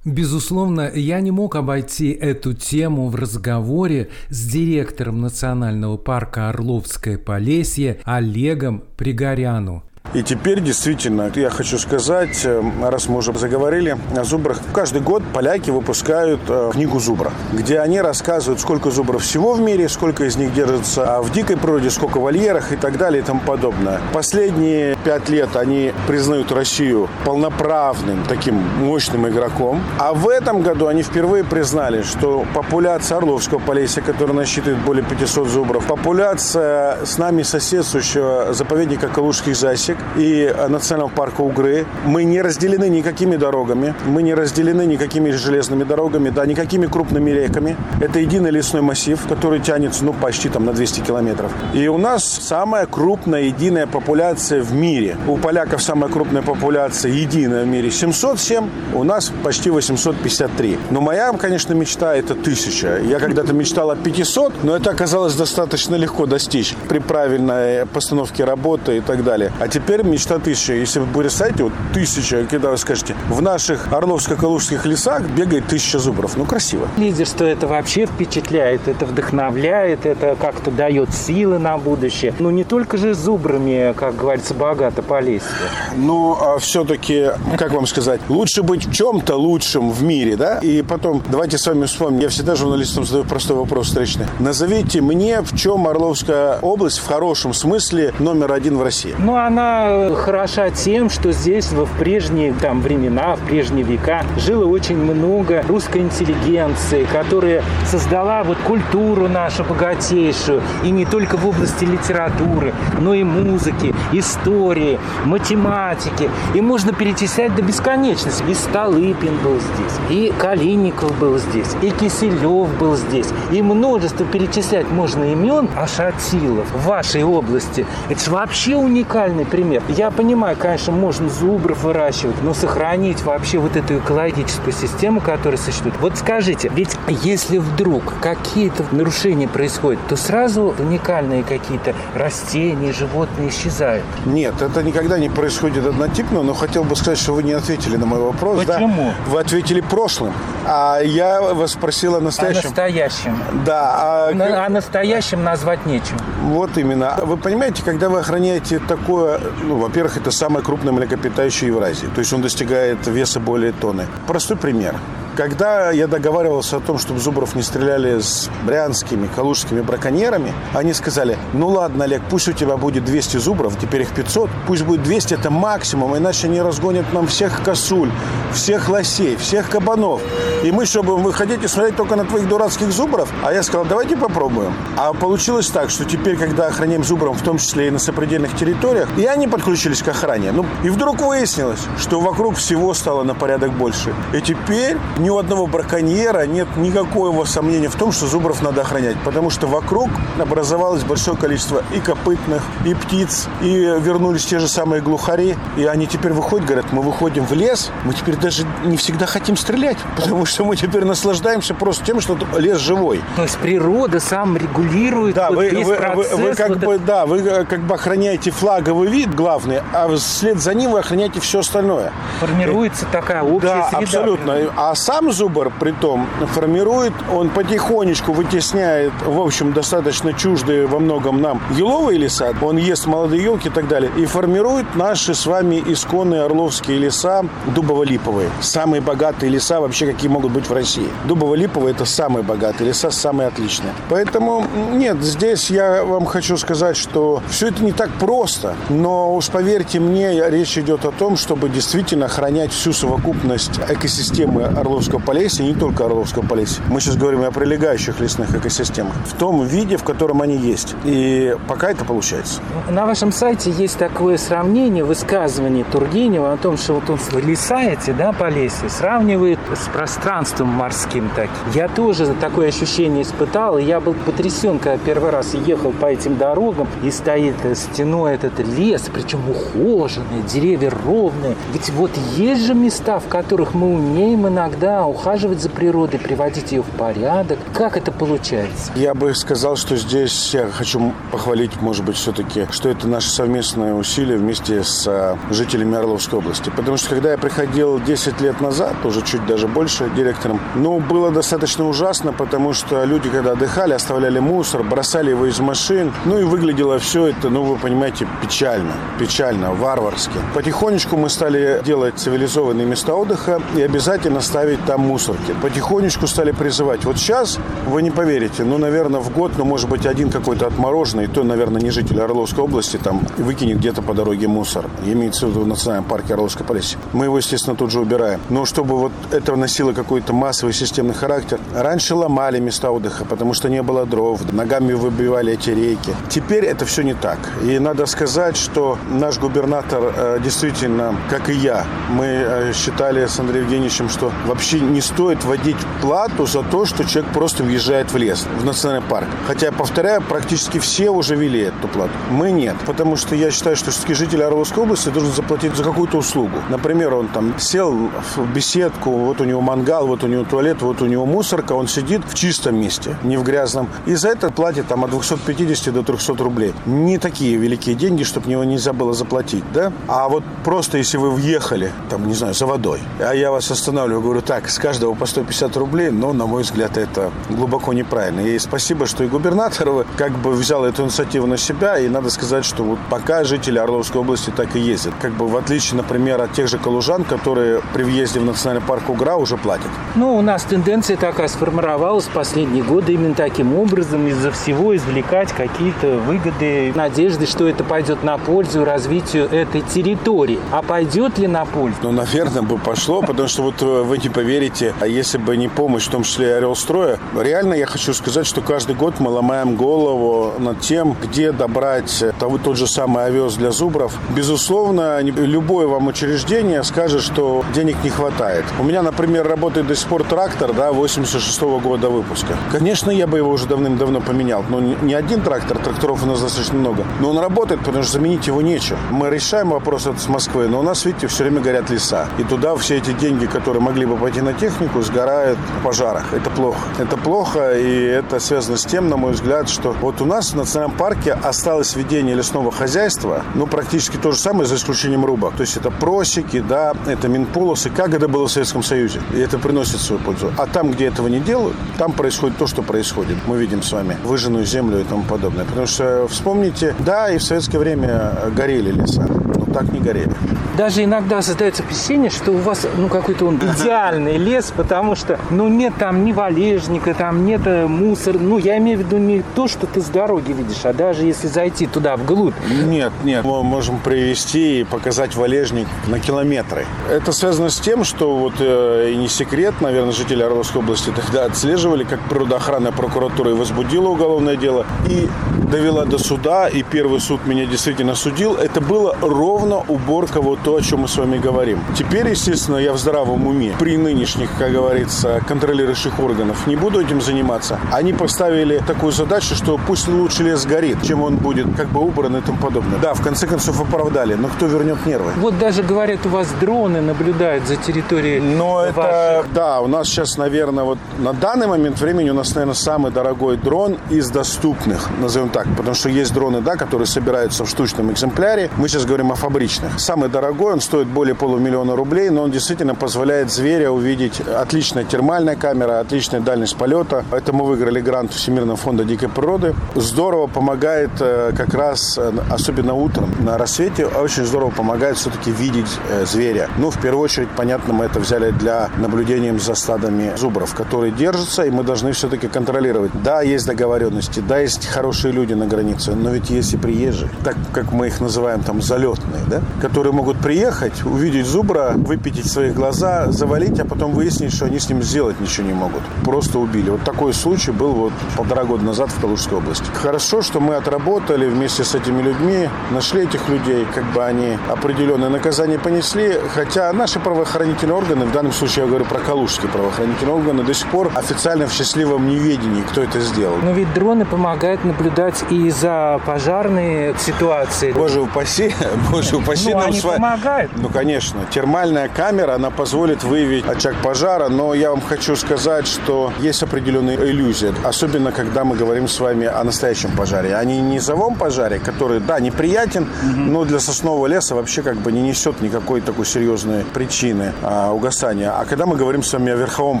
Безусловно, 0.04 0.90
я 0.94 1.20
не 1.20 1.30
мог 1.30 1.56
обойти 1.56 2.10
эту 2.10 2.54
тему 2.54 3.08
в 3.08 3.14
разговоре 3.16 4.08
с 4.28 4.48
директором 4.50 5.20
Национального 5.20 5.96
парка 5.96 6.48
Орловское 6.48 7.18
Полесье 7.18 7.98
Олегом 8.04 8.82
Пригоряну. 8.96 9.84
И 10.14 10.22
теперь 10.22 10.60
действительно, 10.60 11.32
я 11.34 11.48
хочу 11.48 11.78
сказать, 11.78 12.42
э, 12.44 12.62
раз 12.82 13.08
мы 13.08 13.16
уже 13.16 13.32
заговорили 13.32 13.96
о 14.14 14.24
зубрах, 14.24 14.60
каждый 14.74 15.00
год 15.00 15.22
поляки 15.32 15.70
выпускают 15.70 16.42
э, 16.48 16.70
книгу 16.70 17.00
зубра, 17.00 17.32
где 17.50 17.78
они 17.78 17.98
рассказывают, 17.98 18.60
сколько 18.60 18.90
зубров 18.90 19.22
всего 19.22 19.54
в 19.54 19.60
мире, 19.62 19.88
сколько 19.88 20.24
из 20.24 20.36
них 20.36 20.52
держится 20.52 21.22
в 21.22 21.32
дикой 21.32 21.56
природе, 21.56 21.88
сколько 21.88 22.18
в 22.18 22.24
вольерах 22.24 22.72
и 22.72 22.76
так 22.76 22.98
далее 22.98 23.22
и 23.22 23.24
тому 23.24 23.40
подобное. 23.40 24.02
Последние 24.12 24.96
пять 25.02 25.30
лет 25.30 25.56
они 25.56 25.94
признают 26.06 26.52
Россию 26.52 27.08
полноправным 27.24 28.24
таким 28.28 28.56
мощным 28.56 29.26
игроком. 29.26 29.80
А 29.98 30.12
в 30.12 30.28
этом 30.28 30.60
году 30.60 30.88
они 30.88 31.02
впервые 31.02 31.42
признали, 31.42 32.02
что 32.02 32.44
популяция 32.52 33.16
Орловского 33.16 33.60
полесья, 33.60 34.02
которая 34.02 34.36
насчитывает 34.36 34.78
более 34.84 35.04
500 35.04 35.48
зубров, 35.48 35.86
популяция 35.86 36.98
с 37.06 37.16
нами 37.16 37.42
соседствующего 37.42 38.52
заповедника 38.52 39.08
Калужских 39.08 39.56
засек 39.56 39.91
и 40.16 40.54
национального 40.68 41.10
парка 41.10 41.40
Угры, 41.42 41.86
мы 42.04 42.24
не 42.24 42.40
разделены 42.42 42.88
никакими 42.88 43.36
дорогами, 43.36 43.94
мы 44.06 44.22
не 44.22 44.34
разделены 44.34 44.86
никакими 44.86 45.30
железными 45.30 45.84
дорогами, 45.84 46.30
да, 46.30 46.46
никакими 46.46 46.86
крупными 46.86 47.30
реками. 47.30 47.76
Это 48.00 48.18
единый 48.18 48.50
лесной 48.50 48.82
массив, 48.82 49.20
который 49.28 49.60
тянется, 49.60 50.04
ну, 50.04 50.12
почти 50.12 50.48
там 50.48 50.64
на 50.64 50.72
200 50.72 51.00
километров. 51.00 51.52
И 51.74 51.88
у 51.88 51.98
нас 51.98 52.24
самая 52.24 52.86
крупная 52.86 53.42
единая 53.42 53.86
популяция 53.86 54.62
в 54.62 54.72
мире. 54.72 55.16
У 55.26 55.36
поляков 55.36 55.82
самая 55.82 56.10
крупная 56.10 56.42
популяция 56.42 57.12
единая 57.12 57.64
в 57.64 57.66
мире 57.66 57.90
707, 57.90 58.68
у 58.94 59.04
нас 59.04 59.32
почти 59.42 59.70
853. 59.70 60.78
Но 60.90 61.00
моя, 61.00 61.32
конечно, 61.32 61.74
мечта 61.74 62.14
это 62.14 62.34
тысяча. 62.34 62.98
Я 62.98 63.18
когда-то 63.18 63.52
мечтал 63.52 63.90
о 63.90 63.96
500, 63.96 64.64
но 64.64 64.76
это 64.76 64.90
оказалось 64.90 65.34
достаточно 65.34 65.96
легко 65.96 66.26
достичь 66.26 66.74
при 66.88 66.98
правильной 66.98 67.86
постановке 67.86 68.44
работы 68.44 68.98
и 68.98 69.00
так 69.00 69.24
далее. 69.24 69.52
А 69.60 69.68
теперь 69.68 69.81
мечта 70.04 70.38
тысяча. 70.38 70.74
Если 70.74 71.00
вы 71.00 71.06
представите, 71.06 71.64
вот 71.64 71.72
тысяча, 71.92 72.46
когда 72.48 72.70
вы 72.70 72.78
скажете, 72.78 73.14
в 73.28 73.42
наших 73.42 73.92
Орловско-Калужских 73.92 74.86
лесах 74.86 75.22
бегает 75.22 75.66
тысяча 75.66 75.98
зубров. 75.98 76.36
Ну, 76.36 76.44
красиво. 76.44 76.88
Лидерство 76.96 77.44
это 77.44 77.66
вообще 77.66 78.06
впечатляет, 78.06 78.88
это 78.88 79.06
вдохновляет, 79.06 80.06
это 80.06 80.36
как-то 80.40 80.70
дает 80.70 81.12
силы 81.14 81.58
на 81.58 81.76
будущее. 81.78 82.34
Ну, 82.38 82.50
не 82.50 82.64
только 82.64 82.96
же 82.96 83.14
зубрами, 83.14 83.94
как 83.96 84.16
говорится, 84.16 84.54
богато 84.54 85.02
Полесье. 85.02 85.48
Ну, 85.96 86.36
а 86.40 86.58
все-таки, 86.58 87.30
как 87.58 87.72
вам 87.72 87.86
сказать, 87.86 88.20
лучше 88.28 88.62
быть 88.62 88.86
в 88.86 88.92
чем-то 88.92 89.36
лучшим 89.36 89.90
в 89.90 90.02
мире, 90.02 90.36
да? 90.36 90.58
И 90.58 90.82
потом, 90.82 91.22
давайте 91.30 91.58
с 91.58 91.66
вами 91.66 91.86
вспомним, 91.86 92.20
я 92.20 92.28
всегда 92.28 92.54
журналистам 92.54 93.04
задаю 93.04 93.24
простой 93.24 93.56
вопрос 93.56 93.88
встречный. 93.88 94.26
Назовите 94.38 95.00
мне, 95.00 95.40
в 95.42 95.56
чем 95.56 95.86
Орловская 95.86 96.58
область 96.60 96.98
в 96.98 97.06
хорошем 97.06 97.52
смысле 97.52 98.14
номер 98.18 98.52
один 98.52 98.76
в 98.78 98.82
России? 98.82 99.14
Ну, 99.18 99.36
она 99.36 99.71
хороша 100.16 100.70
тем, 100.70 101.10
что 101.10 101.32
здесь 101.32 101.72
в 101.72 101.86
прежние 101.98 102.52
там 102.52 102.80
времена, 102.80 103.36
в 103.36 103.40
прежние 103.40 103.84
века 103.84 104.24
жило 104.36 104.66
очень 104.66 104.96
много 104.96 105.64
русской 105.68 105.98
интеллигенции, 105.98 107.06
которая 107.10 107.62
создала 107.86 108.42
вот 108.42 108.58
культуру 108.58 109.28
нашу 109.28 109.64
богатейшую, 109.64 110.62
и 110.84 110.90
не 110.90 111.04
только 111.06 111.36
в 111.36 111.46
области 111.46 111.84
литературы, 111.84 112.74
но 113.00 113.14
и 113.14 113.24
музыки, 113.24 113.94
истории, 114.12 114.98
математики. 115.24 116.30
И 116.54 116.60
можно 116.60 116.92
перечислять 116.92 117.54
до 117.54 117.62
бесконечности. 117.62 118.44
И 118.48 118.54
Столыпин 118.54 119.38
был 119.42 119.58
здесь, 119.58 119.98
и 120.10 120.32
Калиников 120.38 121.18
был 121.18 121.38
здесь, 121.38 121.74
и 121.80 121.90
Киселев 121.90 122.68
был 122.78 122.96
здесь. 122.96 123.28
И 123.50 123.62
множество 123.62 124.26
перечислять 124.26 124.90
можно 124.90 125.32
имен, 125.32 125.68
а 125.76 125.86
Шатилов 125.86 126.66
в 126.72 126.86
вашей 126.86 127.24
области. 127.24 127.86
Это 128.08 128.22
же 128.22 128.30
вообще 128.30 128.76
уникальный 128.76 129.46
пример. 129.46 129.61
Я 129.88 130.10
понимаю, 130.10 130.56
конечно, 130.56 130.92
можно 130.92 131.28
зубров 131.28 131.84
выращивать, 131.84 132.42
но 132.42 132.54
сохранить 132.54 133.22
вообще 133.22 133.58
вот 133.58 133.76
эту 133.76 133.98
экологическую 133.98 134.72
систему, 134.72 135.20
которая 135.20 135.58
существует. 135.58 135.94
Вот 136.00 136.16
скажите, 136.16 136.70
ведь 136.74 136.96
если 137.08 137.58
вдруг 137.58 138.14
какие-то 138.20 138.84
нарушения 138.92 139.48
происходят, 139.48 140.00
то 140.08 140.16
сразу 140.16 140.74
уникальные 140.78 141.42
какие-то 141.42 141.94
растения, 142.14 142.92
животные 142.92 143.48
исчезают. 143.48 144.04
Нет, 144.26 144.60
это 144.60 144.82
никогда 144.82 145.18
не 145.18 145.28
происходит 145.28 145.86
однотипно, 145.86 146.42
но 146.42 146.54
хотел 146.54 146.84
бы 146.84 146.96
сказать, 146.96 147.18
что 147.18 147.34
вы 147.34 147.42
не 147.42 147.52
ответили 147.52 147.96
на 147.96 148.06
мой 148.06 148.20
вопрос. 148.20 148.64
Почему? 148.64 149.04
Да? 149.04 149.30
Вы 149.30 149.40
ответили 149.40 149.80
прошлым. 149.80 150.32
А 150.66 151.00
я 151.00 151.40
вас 151.40 151.72
спросил 151.72 152.16
о 152.16 152.20
настоящем. 152.20 152.60
О 152.60 152.64
настоящем. 152.64 153.38
Да. 153.64 154.30
А... 154.30 154.66
О 154.66 154.68
настоящем 154.68 155.42
назвать 155.44 155.86
нечем. 155.86 156.16
Вот 156.42 156.76
именно. 156.76 157.18
Вы 157.22 157.36
понимаете, 157.36 157.82
когда 157.84 158.08
вы 158.08 158.20
охраняете 158.20 158.78
такое, 158.78 159.40
ну, 159.62 159.76
во-первых, 159.76 160.16
это 160.16 160.30
самое 160.30 160.64
крупное 160.64 160.92
млекопитающее 160.92 161.68
Евразии. 161.68 162.06
То 162.14 162.20
есть 162.20 162.32
он 162.32 162.42
достигает 162.42 163.06
веса 163.06 163.40
более 163.40 163.72
тонны. 163.72 164.06
Простой 164.26 164.56
пример. 164.56 164.96
Когда 165.34 165.90
я 165.92 166.06
договаривался 166.08 166.76
о 166.76 166.80
том, 166.80 166.98
чтобы 166.98 167.18
Зубров 167.18 167.54
не 167.54 167.62
стреляли 167.62 168.20
с 168.20 168.50
брянскими, 168.66 169.30
калужскими 169.34 169.80
браконьерами, 169.80 170.52
они 170.74 170.92
сказали, 170.92 171.38
ну 171.54 171.68
ладно, 171.68 172.04
Олег, 172.04 172.20
пусть 172.28 172.48
у 172.48 172.52
тебя 172.52 172.76
будет 172.76 173.06
200 173.06 173.38
Зубров, 173.38 173.78
теперь 173.80 174.02
их 174.02 174.10
500, 174.14 174.50
пусть 174.66 174.82
будет 174.82 175.02
200, 175.02 175.34
это 175.34 175.48
максимум, 175.50 176.18
иначе 176.18 176.48
они 176.48 176.60
разгонят 176.60 177.10
нам 177.14 177.26
всех 177.28 177.62
косуль, 177.62 178.10
всех 178.52 178.90
лосей, 178.90 179.36
всех 179.36 179.70
кабанов. 179.70 180.20
И 180.64 180.70
мы, 180.70 180.84
чтобы 180.84 181.16
выходить 181.16 181.64
и 181.64 181.66
смотреть 181.66 181.96
только 181.96 182.14
на 182.14 182.26
твоих 182.26 182.46
дурацких 182.46 182.92
Зубров, 182.92 183.32
а 183.42 183.54
я 183.54 183.62
сказал, 183.62 183.86
давайте 183.86 184.18
попробуем. 184.18 184.74
А 184.98 185.14
получилось 185.14 185.68
так, 185.68 185.88
что 185.88 186.04
теперь, 186.04 186.36
когда 186.36 186.66
охраняем 186.66 187.04
Зубров, 187.04 187.40
в 187.40 187.42
том 187.42 187.56
числе 187.56 187.88
и 187.88 187.90
на 187.90 187.98
сопредельных 187.98 188.54
территориях, 188.54 189.08
и 189.16 189.24
они 189.24 189.48
подключились 189.48 190.02
к 190.02 190.08
охране. 190.08 190.52
Ну, 190.52 190.66
и 190.84 190.90
вдруг 190.90 191.22
выяснилось, 191.22 191.80
что 191.98 192.20
вокруг 192.20 192.56
всего 192.56 192.92
стало 192.92 193.22
на 193.22 193.34
порядок 193.34 193.72
больше. 193.72 194.14
И 194.34 194.42
теперь 194.42 194.98
ни 195.22 195.30
у 195.30 195.38
одного 195.38 195.66
браконьера 195.66 196.46
нет 196.46 196.66
никакого 196.76 197.44
сомнения 197.44 197.88
в 197.88 197.94
том, 197.94 198.12
что 198.12 198.26
зубров 198.26 198.60
надо 198.60 198.80
охранять, 198.80 199.16
потому 199.24 199.50
что 199.50 199.66
вокруг 199.66 200.10
образовалось 200.38 201.04
большое 201.04 201.36
количество 201.36 201.82
и 201.94 202.00
копытных, 202.00 202.62
и 202.84 202.94
птиц, 202.94 203.48
и 203.60 203.68
вернулись 204.00 204.44
те 204.44 204.58
же 204.58 204.68
самые 204.68 205.00
глухари, 205.00 205.56
и 205.76 205.84
они 205.84 206.06
теперь 206.06 206.32
выходят, 206.32 206.66
говорят, 206.66 206.92
мы 206.92 207.02
выходим 207.02 207.46
в 207.46 207.52
лес, 207.52 207.90
мы 208.04 208.14
теперь 208.14 208.36
даже 208.36 208.66
не 208.84 208.96
всегда 208.96 209.26
хотим 209.26 209.56
стрелять, 209.56 209.98
потому 210.16 210.44
что 210.44 210.64
мы 210.64 210.76
теперь 210.76 211.04
наслаждаемся 211.04 211.74
просто 211.74 212.04
тем, 212.04 212.20
что 212.20 212.36
лес 212.58 212.78
живой. 212.78 213.22
То 213.36 213.42
есть 213.42 213.58
природа 213.58 214.18
сам 214.18 214.56
регулирует 214.56 215.36
да, 215.36 215.48
вот 215.48 215.58
вы, 215.58 215.68
весь 215.68 215.86
вы, 215.86 215.94
процесс. 215.94 216.32
Вы, 216.32 216.42
вы 216.42 216.54
как 216.54 216.68
вот 216.70 216.78
бы, 216.78 216.94
это... 216.94 217.04
да, 217.04 217.26
вы 217.26 217.38
э, 217.38 217.64
как 217.64 217.80
бы 217.80 217.94
охраняете 217.94 218.50
флаговый 218.50 219.08
вид 219.08 219.34
главный, 219.34 219.82
а 219.92 220.12
вслед 220.16 220.58
за 220.58 220.74
ним 220.74 220.90
вы 220.90 220.98
охраняете 220.98 221.38
все 221.40 221.60
остальное. 221.60 222.12
Формируется 222.40 223.06
такая 223.12 223.42
общая 223.42 223.68
да, 223.68 223.88
среда. 223.88 223.98
абсолютно. 223.98 224.56
А 224.76 224.94
сам 224.94 225.11
зубр, 225.32 225.72
при 225.80 225.92
том, 225.92 226.26
формирует, 226.46 227.12
он 227.32 227.50
потихонечку 227.50 228.32
вытесняет, 228.32 229.12
в 229.24 229.40
общем, 229.40 229.72
достаточно 229.72 230.32
чуждые 230.32 230.86
во 230.86 230.98
многом 230.98 231.40
нам 231.40 231.60
еловые 231.76 232.18
леса, 232.18 232.52
он 232.62 232.76
ест 232.76 233.06
молодые 233.06 233.42
елки 233.42 233.68
и 233.68 233.70
так 233.70 233.88
далее, 233.88 234.10
и 234.16 234.26
формирует 234.26 234.96
наши 234.96 235.34
с 235.34 235.46
вами 235.46 235.82
исконные 235.86 236.42
орловские 236.42 236.98
леса 236.98 237.44
дубово-липовые. 237.74 238.50
Самые 238.60 239.00
богатые 239.00 239.50
леса 239.50 239.80
вообще, 239.80 240.06
какие 240.06 240.30
могут 240.30 240.52
быть 240.52 240.68
в 240.68 240.72
России. 240.72 241.08
Дубово-липовые– 241.24 241.94
это 241.94 242.04
самые 242.04 242.42
богатые 242.42 242.88
леса, 242.88 243.10
самые 243.10 243.48
отличные. 243.48 243.92
Поэтому, 244.08 244.64
нет, 244.92 245.22
здесь 245.22 245.70
я 245.70 246.04
вам 246.04 246.24
хочу 246.26 246.56
сказать, 246.56 246.96
что 246.96 247.42
все 247.50 247.68
это 247.68 247.82
не 247.84 247.92
так 247.92 248.10
просто, 248.18 248.74
но 248.88 249.34
уж 249.34 249.48
поверьте 249.48 250.00
мне, 250.00 250.48
речь 250.50 250.78
идет 250.78 251.04
о 251.04 251.10
том, 251.10 251.36
чтобы 251.36 251.68
действительно 251.68 252.26
охранять 252.26 252.72
всю 252.72 252.92
совокупность 252.92 253.78
экосистемы 253.88 254.64
Орловского 255.02 255.20
Полесья, 255.20 255.64
не 255.64 255.74
только 255.74 256.04
Орловского 256.04 256.46
Полесья. 256.46 256.80
Мы 256.88 257.00
сейчас 257.00 257.16
говорим 257.16 257.42
о 257.42 257.50
прилегающих 257.50 258.20
лесных 258.20 258.54
экосистемах. 258.54 259.12
В 259.26 259.36
том 259.36 259.64
виде, 259.64 259.96
в 259.96 260.04
котором 260.04 260.42
они 260.42 260.56
есть. 260.56 260.94
И 261.04 261.56
пока 261.66 261.90
это 261.90 262.04
получается. 262.04 262.60
На 262.88 263.04
вашем 263.04 263.32
сайте 263.32 263.72
есть 263.72 263.98
такое 263.98 264.36
сравнение, 264.36 265.02
высказывание 265.02 265.84
Тургенева 265.90 266.52
о 266.52 266.56
том, 266.56 266.76
что 266.76 266.94
вот 266.94 267.10
он 267.10 267.18
леса 267.40 267.82
эти, 267.82 268.12
да, 268.12 268.32
Полесья, 268.32 268.88
сравнивает 268.88 269.58
с 269.74 269.88
пространством 269.88 270.68
морским 270.68 271.28
так. 271.34 271.48
Я 271.74 271.88
тоже 271.88 272.32
такое 272.40 272.68
ощущение 272.68 273.22
испытал, 273.22 273.78
и 273.78 273.82
я 273.82 273.98
был 273.98 274.14
потрясен, 274.14 274.78
когда 274.78 274.98
первый 274.98 275.30
раз 275.30 275.54
ехал 275.54 275.90
по 275.90 276.06
этим 276.06 276.36
дорогам, 276.36 276.86
и 277.02 277.10
стоит 277.10 277.56
стеной 277.74 278.34
этот 278.34 278.60
лес, 278.60 279.10
причем 279.12 279.40
ухоженный, 279.50 280.42
деревья 280.46 280.92
ровные. 281.04 281.56
Ведь 281.72 281.90
вот 281.90 282.12
есть 282.36 282.66
же 282.66 282.74
места, 282.74 283.18
в 283.18 283.26
которых 283.26 283.74
мы 283.74 283.92
умеем 283.94 284.46
иногда 284.46 284.91
вода, 284.92 285.06
ухаживать 285.06 285.60
за 285.60 285.68
природой, 285.68 286.20
приводить 286.20 286.72
ее 286.72 286.82
в 286.82 286.90
порядок. 286.90 287.58
Как 287.72 287.96
это 287.96 288.12
получается? 288.12 288.92
Я 288.94 289.14
бы 289.14 289.34
сказал, 289.34 289.76
что 289.76 289.96
здесь 289.96 290.52
я 290.54 290.68
хочу 290.68 291.12
похвалить, 291.30 291.80
может 291.80 292.04
быть, 292.04 292.16
все-таки, 292.16 292.66
что 292.70 292.88
это 292.88 293.08
наше 293.08 293.30
совместное 293.30 293.94
усилие 293.94 294.38
вместе 294.38 294.82
с 294.84 295.06
а, 295.08 295.38
жителями 295.50 295.96
Орловской 295.96 296.38
области. 296.38 296.70
Потому 296.70 296.96
что 296.96 297.10
когда 297.10 297.32
я 297.32 297.38
приходил 297.38 298.00
10 298.00 298.40
лет 298.40 298.60
назад, 298.60 298.94
уже 299.04 299.22
чуть 299.22 299.46
даже 299.46 299.68
больше 299.68 300.10
директором, 300.14 300.60
ну, 300.74 301.00
было 301.00 301.30
достаточно 301.30 301.88
ужасно, 301.88 302.32
потому 302.32 302.72
что 302.72 303.04
люди, 303.04 303.28
когда 303.28 303.52
отдыхали, 303.52 303.94
оставляли 303.94 304.38
мусор, 304.38 304.82
бросали 304.82 305.30
его 305.30 305.46
из 305.46 305.58
машин. 305.60 306.12
Ну 306.24 306.38
и 306.38 306.44
выглядело 306.44 306.98
все 306.98 307.28
это, 307.28 307.48
ну, 307.48 307.62
вы 307.64 307.76
понимаете, 307.76 308.26
печально. 308.40 308.92
Печально, 309.18 309.72
варварски. 309.72 310.38
Потихонечку 310.54 311.16
мы 311.16 311.28
стали 311.28 311.80
делать 311.84 312.18
цивилизованные 312.18 312.86
места 312.86 313.14
отдыха 313.14 313.60
и 313.76 313.82
обязательно 313.82 314.40
ставить 314.40 314.81
там 314.86 315.02
мусорки. 315.02 315.54
Потихонечку 315.62 316.26
стали 316.26 316.52
призывать. 316.52 317.04
Вот 317.04 317.16
сейчас, 317.16 317.58
вы 317.86 318.02
не 318.02 318.10
поверите, 318.10 318.64
ну, 318.64 318.78
наверное, 318.78 319.20
в 319.20 319.30
год, 319.30 319.52
ну, 319.58 319.64
может 319.64 319.88
быть, 319.88 320.06
один 320.06 320.30
какой-то 320.30 320.66
отмороженный, 320.66 321.26
то, 321.26 321.42
наверное, 321.44 321.82
не 321.82 321.90
житель 321.90 322.20
Орловской 322.20 322.64
области, 322.64 322.96
там, 322.96 323.26
выкинет 323.38 323.78
где-то 323.78 324.02
по 324.02 324.14
дороге 324.14 324.48
мусор. 324.48 324.86
Имеется 325.04 325.46
в 325.46 325.50
виду 325.50 325.62
в 325.62 325.66
национальном 325.66 326.08
парке 326.08 326.34
Орловской 326.34 326.66
Полесье. 326.66 326.98
Мы 327.12 327.26
его, 327.26 327.38
естественно, 327.38 327.76
тут 327.76 327.90
же 327.90 328.00
убираем. 328.00 328.40
Но 328.50 328.64
чтобы 328.64 328.96
вот 328.98 329.12
это 329.30 329.56
носило 329.56 329.92
какой-то 329.92 330.32
массовый 330.32 330.74
системный 330.74 331.14
характер, 331.14 331.60
раньше 331.74 332.14
ломали 332.14 332.60
места 332.60 332.90
отдыха, 332.90 333.24
потому 333.24 333.54
что 333.54 333.68
не 333.68 333.82
было 333.82 334.06
дров, 334.06 334.40
ногами 334.52 334.92
выбивали 334.92 335.52
эти 335.52 335.70
рейки. 335.70 336.14
Теперь 336.28 336.64
это 336.64 336.84
все 336.84 337.02
не 337.02 337.14
так. 337.14 337.38
И 337.62 337.78
надо 337.78 338.06
сказать, 338.06 338.56
что 338.56 338.98
наш 339.10 339.38
губернатор 339.38 340.12
э, 340.16 340.38
действительно, 340.42 341.14
как 341.30 341.48
и 341.48 341.54
я, 341.54 341.84
мы 342.10 342.26
э, 342.26 342.72
считали 342.74 343.26
с 343.26 343.38
Андреем 343.38 343.64
Евгеньевичем, 343.64 344.08
что 344.08 344.32
вообще 344.46 344.71
не 344.80 345.00
стоит 345.00 345.44
вводить 345.44 345.76
плату 346.00 346.46
за 346.46 346.62
то, 346.62 346.84
что 346.86 347.04
человек 347.04 347.32
просто 347.32 347.62
въезжает 347.62 348.12
в 348.12 348.16
лес, 348.16 348.46
в 348.60 348.64
национальный 348.64 349.06
парк. 349.06 349.28
Хотя, 349.46 349.72
повторяю, 349.72 350.22
практически 350.22 350.78
все 350.78 351.10
уже 351.10 351.36
ввели 351.36 351.60
эту 351.60 351.88
плату. 351.88 352.12
Мы 352.30 352.50
нет. 352.50 352.76
Потому 352.86 353.16
что 353.16 353.34
я 353.34 353.50
считаю, 353.50 353.76
что 353.76 353.90
все-таки 353.90 354.14
житель 354.14 354.42
Орловской 354.42 354.82
области 354.82 355.08
должен 355.08 355.32
заплатить 355.32 355.74
за 355.74 355.84
какую-то 355.84 356.18
услугу. 356.18 356.58
Например, 356.68 357.14
он 357.14 357.28
там 357.28 357.58
сел 357.58 358.10
в 358.36 358.52
беседку, 358.54 359.10
вот 359.10 359.40
у 359.40 359.44
него 359.44 359.60
мангал, 359.60 360.06
вот 360.06 360.24
у 360.24 360.26
него 360.26 360.44
туалет, 360.44 360.82
вот 360.82 361.02
у 361.02 361.06
него 361.06 361.26
мусорка, 361.26 361.72
он 361.72 361.88
сидит 361.88 362.22
в 362.26 362.34
чистом 362.34 362.80
месте, 362.80 363.16
не 363.22 363.36
в 363.36 363.42
грязном. 363.42 363.88
И 364.06 364.14
за 364.14 364.28
это 364.28 364.50
платит 364.50 364.88
там 364.88 365.04
от 365.04 365.10
250 365.10 365.92
до 365.92 366.02
300 366.02 366.34
рублей. 366.34 366.74
Не 366.86 367.18
такие 367.18 367.56
великие 367.56 367.94
деньги, 367.94 368.22
чтобы 368.22 368.48
него 368.48 368.64
нельзя 368.64 368.92
было 368.92 369.12
заплатить, 369.12 369.64
да? 369.72 369.92
А 370.08 370.28
вот 370.28 370.44
просто 370.64 370.98
если 370.98 371.16
вы 371.16 371.30
въехали, 371.30 371.92
там, 372.10 372.26
не 372.28 372.34
знаю, 372.34 372.54
за 372.54 372.66
водой, 372.66 373.00
а 373.20 373.34
я 373.34 373.50
вас 373.50 373.70
останавливаю, 373.70 374.22
говорю, 374.22 374.42
так, 374.42 374.61
с 374.68 374.78
каждого 374.78 375.14
по 375.14 375.26
150 375.26 375.76
рублей, 375.76 376.10
но, 376.10 376.32
на 376.32 376.46
мой 376.46 376.62
взгляд, 376.62 376.96
это 376.96 377.30
глубоко 377.50 377.92
неправильно. 377.92 378.40
И 378.40 378.58
спасибо, 378.58 379.06
что 379.06 379.24
и 379.24 379.28
губернатор 379.28 380.06
как 380.16 380.32
бы 380.32 380.52
взял 380.52 380.84
эту 380.84 381.02
инициативу 381.02 381.46
на 381.46 381.56
себя, 381.56 381.98
и 381.98 382.08
надо 382.08 382.30
сказать, 382.30 382.64
что 382.64 382.82
вот 382.84 382.98
пока 383.10 383.44
жители 383.44 383.78
Орловской 383.78 384.20
области 384.20 384.50
так 384.50 384.76
и 384.76 384.80
ездят. 384.80 385.14
Как 385.20 385.32
бы 385.32 385.48
в 385.48 385.56
отличие, 385.56 385.96
например, 385.96 386.40
от 386.40 386.52
тех 386.52 386.68
же 386.68 386.78
калужан, 386.78 387.24
которые 387.24 387.80
при 387.92 388.02
въезде 388.02 388.40
в 388.40 388.44
национальный 388.44 388.86
парк 388.86 389.08
Угра 389.08 389.36
уже 389.36 389.56
платят. 389.56 389.90
Ну, 390.14 390.36
у 390.36 390.42
нас 390.42 390.62
тенденция 390.62 391.16
такая 391.16 391.48
сформировалась 391.48 392.24
в 392.24 392.30
последние 392.30 392.82
годы 392.82 393.12
именно 393.12 393.34
таким 393.34 393.76
образом, 393.76 394.26
из-за 394.28 394.50
всего 394.50 394.94
извлекать 394.96 395.52
какие-то 395.52 396.18
выгоды, 396.18 396.92
надежды, 396.94 397.46
что 397.46 397.68
это 397.68 397.84
пойдет 397.84 398.22
на 398.22 398.38
пользу 398.38 398.84
развитию 398.84 399.48
этой 399.50 399.82
территории. 399.82 400.58
А 400.70 400.82
пойдет 400.82 401.38
ли 401.38 401.46
на 401.46 401.64
пользу? 401.64 401.96
Ну, 402.02 402.12
наверное, 402.12 402.62
бы 402.62 402.78
пошло, 402.78 403.22
потому 403.22 403.48
что 403.48 403.62
вот 403.62 403.82
э, 403.82 404.02
вы 404.02 404.18
не 404.18 404.28
поверите, 404.42 404.92
а 404.98 405.06
если 405.06 405.38
бы 405.38 405.56
не 405.56 405.68
помощь, 405.68 406.08
в 406.08 406.10
том 406.10 406.24
числе 406.24 406.48
и 406.48 406.50
Орелстроя, 406.50 407.20
реально 407.38 407.74
я 407.74 407.86
хочу 407.86 408.12
сказать, 408.12 408.44
что 408.44 408.60
каждый 408.60 408.96
год 408.96 409.20
мы 409.20 409.30
ломаем 409.30 409.76
голову 409.76 410.54
над 410.58 410.80
тем, 410.80 411.16
где 411.22 411.52
добрать 411.52 412.24
того, 412.40 412.58
тот 412.58 412.76
же 412.76 412.88
самый 412.88 413.26
овес 413.26 413.54
для 413.54 413.70
зубров. 413.70 414.18
Безусловно, 414.36 415.20
любое 415.22 415.86
вам 415.86 416.08
учреждение 416.08 416.82
скажет, 416.82 417.22
что 417.22 417.64
денег 417.72 417.96
не 418.02 418.10
хватает. 418.10 418.64
У 418.80 418.82
меня, 418.82 419.02
например, 419.02 419.46
работает 419.46 419.86
до 419.86 419.94
сих 419.94 420.08
пор 420.08 420.24
трактор, 420.24 420.72
да, 420.72 420.90
86 420.90 421.62
-го 421.62 421.80
года 421.80 422.08
выпуска. 422.08 422.56
Конечно, 422.72 423.12
я 423.12 423.28
бы 423.28 423.38
его 423.38 423.50
уже 423.52 423.66
давным-давно 423.66 424.20
поменял, 424.20 424.64
но 424.68 424.80
не 424.80 425.14
один 425.14 425.40
трактор, 425.40 425.78
тракторов 425.78 426.24
у 426.24 426.26
нас 426.26 426.40
достаточно 426.40 426.78
много. 426.78 427.04
Но 427.20 427.30
он 427.30 427.38
работает, 427.38 427.80
потому 427.84 428.02
что 428.02 428.14
заменить 428.14 428.48
его 428.48 428.60
нечем. 428.60 428.96
Мы 429.12 429.30
решаем 429.30 429.70
вопрос 429.70 430.06
с 430.06 430.28
Москвы, 430.28 430.66
но 430.66 430.80
у 430.80 430.82
нас, 430.82 431.04
видите, 431.04 431.28
все 431.28 431.44
время 431.44 431.60
горят 431.60 431.90
леса. 431.90 432.26
И 432.38 432.42
туда 432.44 432.74
все 432.74 432.96
эти 432.96 433.12
деньги, 433.12 433.46
которые 433.46 433.80
могли 433.82 434.04
бы 434.04 434.16
пойти 434.16 434.31
на 434.40 434.52
технику, 434.52 435.02
сгорают 435.02 435.58
в 435.80 435.84
пожарах. 435.84 436.32
Это 436.32 436.50
плохо. 436.50 436.78
Это 436.98 437.16
плохо, 437.16 437.78
и 437.78 438.04
это 438.04 438.40
связано 438.40 438.76
с 438.76 438.84
тем, 438.84 439.08
на 439.08 439.16
мой 439.16 439.32
взгляд, 439.32 439.68
что 439.68 439.92
вот 440.00 440.20
у 440.20 440.24
нас 440.24 440.52
в 440.52 440.56
национальном 440.56 440.96
парке 440.96 441.32
осталось 441.32 441.96
ведение 441.96 442.34
лесного 442.34 442.72
хозяйства, 442.72 443.42
ну, 443.54 443.66
практически 443.66 444.16
то 444.16 444.32
же 444.32 444.38
самое, 444.38 444.66
за 444.66 444.76
исключением 444.76 445.24
рубок. 445.24 445.54
То 445.54 445.62
есть 445.62 445.76
это 445.76 445.90
просеки, 445.90 446.60
да, 446.60 446.94
это 447.06 447.28
минполосы, 447.28 447.90
как 447.90 448.14
это 448.14 448.28
было 448.28 448.46
в 448.46 448.50
Советском 448.52 448.82
Союзе. 448.82 449.20
И 449.32 449.38
это 449.38 449.58
приносит 449.58 450.00
свою 450.00 450.20
пользу. 450.22 450.52
А 450.56 450.66
там, 450.66 450.90
где 450.90 451.06
этого 451.06 451.28
не 451.28 451.40
делают, 451.40 451.76
там 451.98 452.12
происходит 452.12 452.58
то, 452.58 452.66
что 452.66 452.82
происходит. 452.82 453.36
Мы 453.46 453.58
видим 453.58 453.82
с 453.82 453.92
вами 453.92 454.16
выжженную 454.24 454.64
землю 454.64 455.00
и 455.00 455.04
тому 455.04 455.24
подобное. 455.24 455.64
Потому 455.64 455.86
что, 455.86 456.26
вспомните, 456.28 456.94
да, 457.00 457.30
и 457.30 457.38
в 457.38 457.42
советское 457.42 457.78
время 457.78 458.34
горели 458.54 458.90
леса 458.90 459.41
так 459.72 459.90
не 459.92 460.00
горели. 460.00 460.32
Даже 460.76 461.04
иногда 461.04 461.42
создается 461.42 461.82
впечатление, 461.82 462.30
что 462.30 462.52
у 462.52 462.58
вас 462.58 462.86
ну, 462.96 463.08
какой-то 463.08 463.46
он 463.46 463.56
идеальный 463.76 464.38
лес, 464.38 464.72
потому 464.74 465.14
что 465.14 465.38
ну, 465.50 465.68
нет 465.68 465.94
там 465.98 466.24
ни 466.24 466.32
валежника, 466.32 467.14
там 467.14 467.44
нет 467.44 467.62
э, 467.66 467.86
мусора. 467.86 468.38
Ну, 468.38 468.58
я 468.58 468.78
имею 468.78 468.98
в 468.98 469.02
виду 469.02 469.18
не 469.18 469.42
то, 469.54 469.68
что 469.68 469.86
ты 469.86 470.00
с 470.00 470.06
дороги 470.06 470.52
видишь, 470.52 470.84
а 470.84 470.92
даже 470.92 471.24
если 471.24 471.46
зайти 471.46 471.86
туда 471.86 472.16
вглубь. 472.16 472.54
Нет, 472.84 473.12
нет. 473.24 473.44
Мы 473.44 473.62
можем 473.62 473.98
привести 473.98 474.80
и 474.80 474.84
показать 474.84 475.36
валежник 475.36 475.86
на 476.06 476.20
километры. 476.20 476.86
Это 477.10 477.32
связано 477.32 477.68
с 477.68 477.78
тем, 477.78 478.04
что 478.04 478.36
вот 478.36 478.54
э, 478.60 479.10
и 479.12 479.16
не 479.16 479.28
секрет, 479.28 479.74
наверное, 479.80 480.12
жители 480.12 480.42
Орловской 480.42 480.80
области 480.80 481.10
тогда 481.10 481.44
отслеживали, 481.44 482.04
как 482.04 482.20
природоохранная 482.28 482.92
прокуратура 482.92 483.50
и 483.50 483.54
возбудила 483.54 484.08
уголовное 484.08 484.56
дело 484.56 484.86
и 485.08 485.28
довела 485.70 486.04
до 486.04 486.18
суда, 486.18 486.68
и 486.68 486.82
первый 486.82 487.20
суд 487.20 487.46
меня 487.46 487.66
действительно 487.66 488.14
судил. 488.14 488.54
Это 488.56 488.80
было 488.80 489.16
ровно 489.20 489.61
ровно 489.62 489.84
уборка 489.88 490.40
вот 490.40 490.58
то, 490.64 490.74
о 490.74 490.82
чем 490.82 491.00
мы 491.00 491.08
с 491.08 491.16
вами 491.16 491.38
говорим. 491.38 491.78
Теперь, 491.96 492.28
естественно, 492.28 492.78
я 492.78 492.92
в 492.92 492.98
здравом 492.98 493.46
уме. 493.46 493.74
При 493.78 493.96
нынешних, 493.96 494.50
как 494.58 494.72
говорится, 494.72 495.40
контролирующих 495.46 496.18
органов 496.18 496.66
не 496.66 496.74
буду 496.74 497.00
этим 497.00 497.20
заниматься. 497.20 497.78
Они 497.92 498.12
поставили 498.12 498.82
такую 498.86 499.12
задачу, 499.12 499.54
что 499.54 499.78
пусть 499.86 500.08
лучше 500.08 500.42
лес 500.42 500.66
горит, 500.66 500.98
чем 501.02 501.22
он 501.22 501.36
будет 501.36 501.66
как 501.76 501.88
бы 501.88 502.00
убран 502.00 502.36
и 502.36 502.40
тому 502.40 502.58
подобное. 502.58 502.98
Да, 502.98 503.14
в 503.14 503.22
конце 503.22 503.46
концов 503.46 503.80
оправдали, 503.80 504.34
но 504.34 504.48
кто 504.48 504.66
вернет 504.66 505.06
нервы? 505.06 505.32
Вот 505.36 505.58
даже 505.58 505.82
говорят, 505.82 506.26
у 506.26 506.30
вас 506.30 506.48
дроны 506.60 507.00
наблюдают 507.00 507.66
за 507.68 507.76
территорией 507.76 508.40
Но 508.40 508.74
вашей. 508.74 508.90
это, 508.90 509.44
да, 509.54 509.80
у 509.80 509.86
нас 509.86 510.08
сейчас, 510.08 510.36
наверное, 510.36 510.84
вот 510.84 510.98
на 511.18 511.32
данный 511.32 511.68
момент 511.68 512.00
времени 512.00 512.30
у 512.30 512.34
нас, 512.34 512.52
наверное, 512.54 512.74
самый 512.74 513.12
дорогой 513.12 513.56
дрон 513.56 513.96
из 514.10 514.28
доступных, 514.30 515.08
назовем 515.20 515.50
так, 515.50 515.68
потому 515.76 515.94
что 515.94 516.08
есть 516.08 516.34
дроны, 516.34 516.60
да, 516.60 516.74
которые 516.74 517.06
собираются 517.06 517.64
в 517.64 517.68
штучном 517.68 518.10
экземпляре. 518.10 518.68
Мы 518.76 518.88
сейчас 518.88 519.04
говорим 519.04 519.30
о 519.30 519.36
фабричных. 519.52 520.00
Самый 520.00 520.28
дорогой, 520.28 520.72
он 520.72 520.80
стоит 520.80 521.06
более 521.06 521.34
полумиллиона 521.34 521.94
рублей, 521.94 522.30
но 522.30 522.42
он 522.42 522.50
действительно 522.50 522.94
позволяет 522.94 523.50
зверя 523.50 523.90
увидеть 523.90 524.40
отличная 524.40 525.04
термальная 525.04 525.56
камера, 525.56 526.00
отличная 526.00 526.40
дальность 526.40 526.76
полета. 526.76 527.24
Это 527.30 527.52
мы 527.52 527.64
выиграли 527.64 528.00
грант 528.00 528.32
Всемирного 528.32 528.76
фонда 528.76 529.04
дикой 529.04 529.28
природы. 529.28 529.74
Здорово 529.94 530.46
помогает 530.46 531.10
э, 531.20 531.52
как 531.56 531.74
раз, 531.74 532.16
э, 532.18 532.32
особенно 532.50 532.94
утром, 532.94 533.30
на 533.40 533.58
рассвете, 533.58 534.06
очень 534.06 534.44
здорово 534.44 534.70
помогает 534.70 535.16
все-таки 535.16 535.50
видеть 535.50 535.98
э, 536.10 536.24
зверя. 536.24 536.68
Ну, 536.78 536.90
в 536.90 536.98
первую 537.00 537.22
очередь, 537.22 537.48
понятно, 537.56 537.92
мы 537.92 538.06
это 538.06 538.20
взяли 538.20 538.52
для 538.52 538.88
наблюдения 538.96 539.56
за 539.58 539.74
стадами 539.74 540.32
зубров, 540.36 540.74
которые 540.74 541.12
держатся, 541.12 541.64
и 541.64 541.70
мы 541.70 541.84
должны 541.84 542.12
все-таки 542.12 542.48
контролировать. 542.48 543.10
Да, 543.22 543.42
есть 543.42 543.66
договоренности, 543.66 544.40
да, 544.40 544.58
есть 544.58 544.86
хорошие 544.86 545.32
люди 545.32 545.52
на 545.52 545.66
границе, 545.66 546.14
но 546.14 546.30
ведь 546.30 546.50
есть 546.50 546.72
и 546.72 546.76
приезжие, 546.78 547.30
так 547.44 547.56
как 547.72 547.92
мы 547.92 548.06
их 548.06 548.20
называем 548.20 548.62
там 548.62 548.80
залетные 548.80 549.41
да, 549.48 549.60
которые 549.80 550.12
могут 550.12 550.38
приехать, 550.38 551.04
увидеть 551.04 551.46
зубра, 551.46 551.92
выпятить 551.96 552.50
свои 552.50 552.70
глаза, 552.70 553.30
завалить, 553.30 553.78
а 553.80 553.84
потом 553.84 554.12
выяснить, 554.12 554.54
что 554.54 554.66
они 554.66 554.78
с 554.78 554.88
ним 554.88 555.02
сделать 555.02 555.40
ничего 555.40 555.66
не 555.66 555.74
могут. 555.74 556.02
Просто 556.24 556.58
убили. 556.58 556.90
Вот 556.90 557.02
такой 557.02 557.32
случай 557.32 557.70
был 557.70 557.92
вот 557.92 558.12
полтора 558.36 558.64
года 558.64 558.84
назад 558.84 559.10
в 559.10 559.20
Калужской 559.20 559.58
области. 559.58 559.84
Хорошо, 559.92 560.42
что 560.42 560.60
мы 560.60 560.76
отработали 560.76 561.46
вместе 561.48 561.84
с 561.84 561.94
этими 561.94 562.22
людьми, 562.22 562.68
нашли 562.90 563.22
этих 563.22 563.48
людей, 563.48 563.86
как 563.94 564.04
бы 564.12 564.24
они 564.24 564.58
определенное 564.70 565.28
наказание 565.28 565.78
понесли, 565.78 566.36
хотя 566.54 566.92
наши 566.92 567.20
правоохранительные 567.20 567.96
органы, 567.96 568.26
в 568.26 568.32
данном 568.32 568.52
случае 568.52 568.84
я 568.84 568.88
говорю 568.88 569.04
про 569.04 569.18
калужские 569.20 569.70
правоохранительные 569.70 570.34
органы, 570.34 570.62
до 570.62 570.74
сих 570.74 570.88
пор 570.88 571.10
официально 571.14 571.66
в 571.66 571.72
счастливом 571.72 572.28
неведении, 572.28 572.82
кто 572.82 573.02
это 573.02 573.20
сделал. 573.20 573.56
Но 573.62 573.72
ведь 573.72 573.92
дроны 573.94 574.24
помогают 574.24 574.84
наблюдать 574.84 575.44
и 575.50 575.70
за 575.70 576.20
пожарные 576.26 577.14
ситуации. 577.18 577.92
Боже 577.92 578.20
упаси, 578.20 578.74
боже 579.10 579.31
Господи, 579.32 579.44
упаси 579.44 579.70
ну, 579.70 579.78
нам 579.78 579.88
они 579.88 580.00
с 580.00 580.04
вами. 580.04 580.16
помогают. 580.16 580.70
Ну, 580.76 580.88
конечно. 580.88 581.40
Термальная 581.50 582.08
камера, 582.08 582.54
она 582.54 582.70
позволит 582.70 583.24
выявить 583.24 583.66
очаг 583.66 583.96
пожара, 584.02 584.48
но 584.48 584.74
я 584.74 584.90
вам 584.90 585.00
хочу 585.00 585.36
сказать, 585.36 585.86
что 585.86 586.32
есть 586.40 586.62
определенные 586.62 587.16
иллюзии, 587.16 587.72
особенно 587.84 588.32
когда 588.32 588.64
мы 588.64 588.76
говорим 588.76 589.08
с 589.08 589.18
вами 589.20 589.46
о 589.46 589.62
настоящем 589.64 590.10
пожаре, 590.16 590.54
а 590.54 590.64
не 590.64 590.80
низовом 590.80 591.34
пожаре, 591.36 591.78
который, 591.78 592.20
да, 592.20 592.40
неприятен, 592.40 593.04
угу. 593.04 593.40
но 593.40 593.64
для 593.64 593.80
соснового 593.80 594.26
леса 594.26 594.54
вообще 594.54 594.82
как 594.82 594.96
бы 594.96 595.12
не 595.12 595.22
несет 595.22 595.60
никакой 595.60 596.00
такой 596.00 596.26
серьезной 596.26 596.84
причины 596.84 597.52
а, 597.62 597.92
угасания. 597.92 598.50
А 598.50 598.64
когда 598.64 598.86
мы 598.86 598.96
говорим 598.96 599.22
с 599.22 599.32
вами 599.32 599.52
о 599.52 599.56
верховом 599.56 600.00